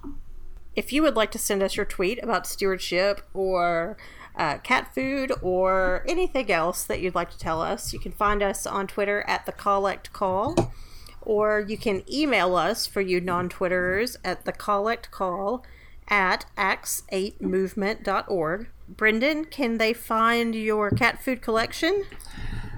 If 0.74 0.92
you 0.92 1.02
would 1.02 1.16
like 1.16 1.30
to 1.32 1.38
send 1.38 1.62
us 1.62 1.76
your 1.76 1.84
tweet 1.84 2.22
about 2.22 2.46
stewardship 2.46 3.28
or 3.34 3.98
uh, 4.38 4.58
cat 4.58 4.94
food 4.94 5.32
or 5.42 6.04
anything 6.06 6.50
else 6.50 6.84
that 6.84 7.00
you'd 7.00 7.14
like 7.14 7.30
to 7.30 7.38
tell 7.38 7.60
us, 7.60 7.92
you 7.92 7.98
can 7.98 8.12
find 8.12 8.42
us 8.42 8.66
on 8.66 8.86
Twitter 8.86 9.24
at 9.26 9.44
the 9.44 9.52
Collect 9.52 10.12
Call, 10.12 10.72
or 11.20 11.60
you 11.60 11.76
can 11.76 12.02
email 12.10 12.56
us 12.56 12.86
for 12.86 13.00
you 13.00 13.20
non-Twitterers 13.20 14.16
at 14.24 14.44
the 14.44 14.52
Collect 14.52 15.10
Call 15.10 15.64
at 16.06 16.46
acts8movement.org. 16.56 18.68
Brendan, 18.88 19.44
can 19.44 19.78
they 19.78 19.92
find 19.92 20.54
your 20.54 20.90
cat 20.90 21.22
food 21.22 21.42
collection? 21.42 22.04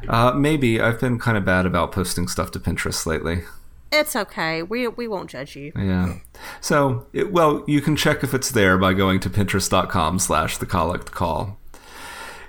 Uh, 0.09 0.33
maybe 0.33 0.81
I've 0.81 0.99
been 0.99 1.19
kind 1.19 1.37
of 1.37 1.45
bad 1.45 1.67
about 1.67 1.93
posting 1.93 2.27
stuff 2.27 2.51
to 2.53 2.59
Pinterest 2.59 3.05
lately. 3.07 3.43
It's 3.93 4.17
okay. 4.17 4.63
We 4.63 4.89
we 4.89 5.09
won't 5.09 5.31
judge 5.31 5.57
you. 5.57 5.73
Yeah. 5.77 6.19
So, 6.61 7.07
it, 7.13 7.33
well, 7.33 7.65
you 7.67 7.81
can 7.81 7.97
check 7.97 8.23
if 8.23 8.33
it's 8.35 8.51
there 8.51 8.79
by 8.79 8.95
going 8.95 9.21
to 9.21 9.31
pinterest.com 9.31 10.19
slash 10.19 10.59
the 10.59 10.67
collect 10.67 11.13
call. 11.13 11.60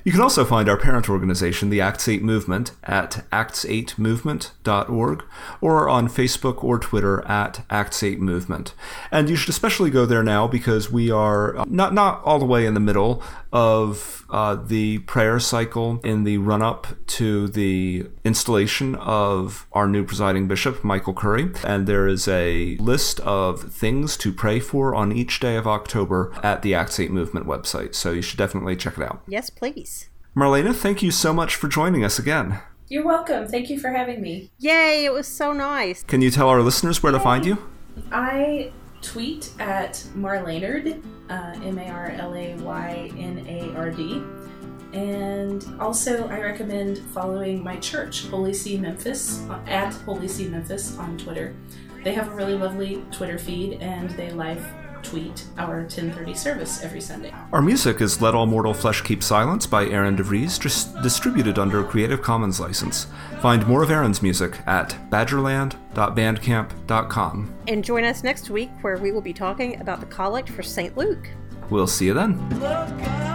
You 0.03 0.11
can 0.11 0.21
also 0.21 0.43
find 0.43 0.67
our 0.67 0.77
parent 0.77 1.09
organization, 1.09 1.69
the 1.69 1.81
Acts 1.81 2.07
8 2.07 2.23
Movement, 2.23 2.71
at 2.83 3.23
acts8movement.org 3.31 5.23
or 5.61 5.89
on 5.89 6.07
Facebook 6.07 6.63
or 6.63 6.79
Twitter 6.79 7.21
at 7.27 7.63
Acts 7.69 8.01
8 8.01 8.19
Movement. 8.19 8.73
And 9.11 9.29
you 9.29 9.35
should 9.35 9.49
especially 9.49 9.91
go 9.91 10.07
there 10.07 10.23
now 10.23 10.47
because 10.47 10.91
we 10.91 11.11
are 11.11 11.55
uh, 11.55 11.65
not, 11.67 11.93
not 11.93 12.23
all 12.23 12.39
the 12.39 12.45
way 12.45 12.65
in 12.65 12.73
the 12.73 12.79
middle 12.79 13.21
of 13.53 14.25
uh, 14.31 14.55
the 14.55 14.99
prayer 14.99 15.39
cycle 15.39 15.99
in 16.03 16.23
the 16.23 16.37
run 16.39 16.61
up 16.61 16.87
to 17.05 17.47
the 17.49 18.07
installation 18.23 18.95
of 18.95 19.67
our 19.73 19.87
new 19.87 20.03
presiding 20.03 20.47
bishop, 20.47 20.83
Michael 20.83 21.13
Curry. 21.13 21.51
And 21.63 21.85
there 21.85 22.07
is 22.07 22.27
a 22.27 22.75
list 22.77 23.19
of 23.19 23.71
things 23.71 24.17
to 24.17 24.33
pray 24.33 24.59
for 24.59 24.95
on 24.95 25.11
each 25.11 25.39
day 25.39 25.57
of 25.57 25.67
October 25.67 26.33
at 26.41 26.63
the 26.63 26.73
Acts 26.73 26.99
8 26.99 27.11
Movement 27.11 27.45
website. 27.45 27.93
So 27.93 28.11
you 28.11 28.21
should 28.23 28.39
definitely 28.39 28.75
check 28.75 28.97
it 28.97 29.03
out. 29.03 29.21
Yes, 29.27 29.49
please. 29.49 30.00
Marlayna, 30.35 30.73
thank 30.73 31.03
you 31.03 31.11
so 31.11 31.33
much 31.33 31.55
for 31.55 31.67
joining 31.67 32.05
us 32.05 32.17
again. 32.17 32.61
You're 32.87 33.05
welcome. 33.05 33.47
Thank 33.47 33.69
you 33.69 33.77
for 33.79 33.89
having 33.89 34.21
me. 34.21 34.49
Yay, 34.59 35.03
it 35.03 35.11
was 35.11 35.27
so 35.27 35.51
nice. 35.51 36.03
Can 36.03 36.21
you 36.21 36.31
tell 36.31 36.47
our 36.47 36.61
listeners 36.61 37.03
where 37.03 37.11
to 37.11 37.19
find 37.19 37.45
you? 37.45 37.57
I 38.13 38.71
tweet 39.01 39.51
at 39.59 39.93
Marlaynard, 40.15 41.03
uh, 41.29 41.59
M 41.65 41.77
A 41.77 41.89
R 41.89 42.11
L 42.11 42.33
A 42.33 42.55
Y 42.55 43.11
N 43.17 43.45
A 43.47 43.75
R 43.75 43.91
D. 43.91 44.23
And 44.93 45.65
also, 45.79 46.27
I 46.29 46.39
recommend 46.39 46.99
following 47.13 47.61
my 47.61 47.77
church, 47.77 48.27
Holy 48.27 48.53
See 48.53 48.77
Memphis, 48.77 49.41
uh, 49.49 49.59
at 49.67 49.93
Holy 49.93 50.27
See 50.29 50.47
Memphis 50.47 50.97
on 50.97 51.17
Twitter. 51.17 51.55
They 52.03 52.13
have 52.13 52.29
a 52.29 52.35
really 52.35 52.55
lovely 52.55 53.03
Twitter 53.11 53.37
feed 53.37 53.81
and 53.81 54.09
they 54.11 54.31
live 54.31 54.65
tweet 55.01 55.45
our 55.57 55.79
1030 55.79 56.33
service 56.33 56.81
every 56.83 57.01
Sunday. 57.01 57.33
Our 57.51 57.61
music 57.61 57.99
is 58.01 58.21
Let 58.21 58.35
All 58.35 58.45
Mortal 58.45 58.73
Flesh 58.73 59.01
Keep 59.01 59.23
Silence 59.23 59.67
by 59.67 59.85
Aaron 59.87 60.15
DeVries, 60.15 60.61
dis- 60.61 60.85
distributed 61.01 61.59
under 61.59 61.79
a 61.79 61.83
Creative 61.83 62.21
Commons 62.21 62.59
license. 62.59 63.07
Find 63.41 63.65
more 63.67 63.83
of 63.83 63.91
Aaron's 63.91 64.21
music 64.21 64.59
at 64.67 64.95
badgerland.bandcamp.com. 65.09 67.53
And 67.67 67.83
join 67.83 68.03
us 68.03 68.23
next 68.23 68.49
week 68.49 68.69
where 68.81 68.97
we 68.97 69.11
will 69.11 69.21
be 69.21 69.33
talking 69.33 69.79
about 69.81 69.99
the 69.99 70.05
collect 70.07 70.49
for 70.49 70.63
St. 70.63 70.97
Luke. 70.97 71.27
We'll 71.69 71.87
see 71.87 72.07
you 72.07 72.13
then. 72.13 73.29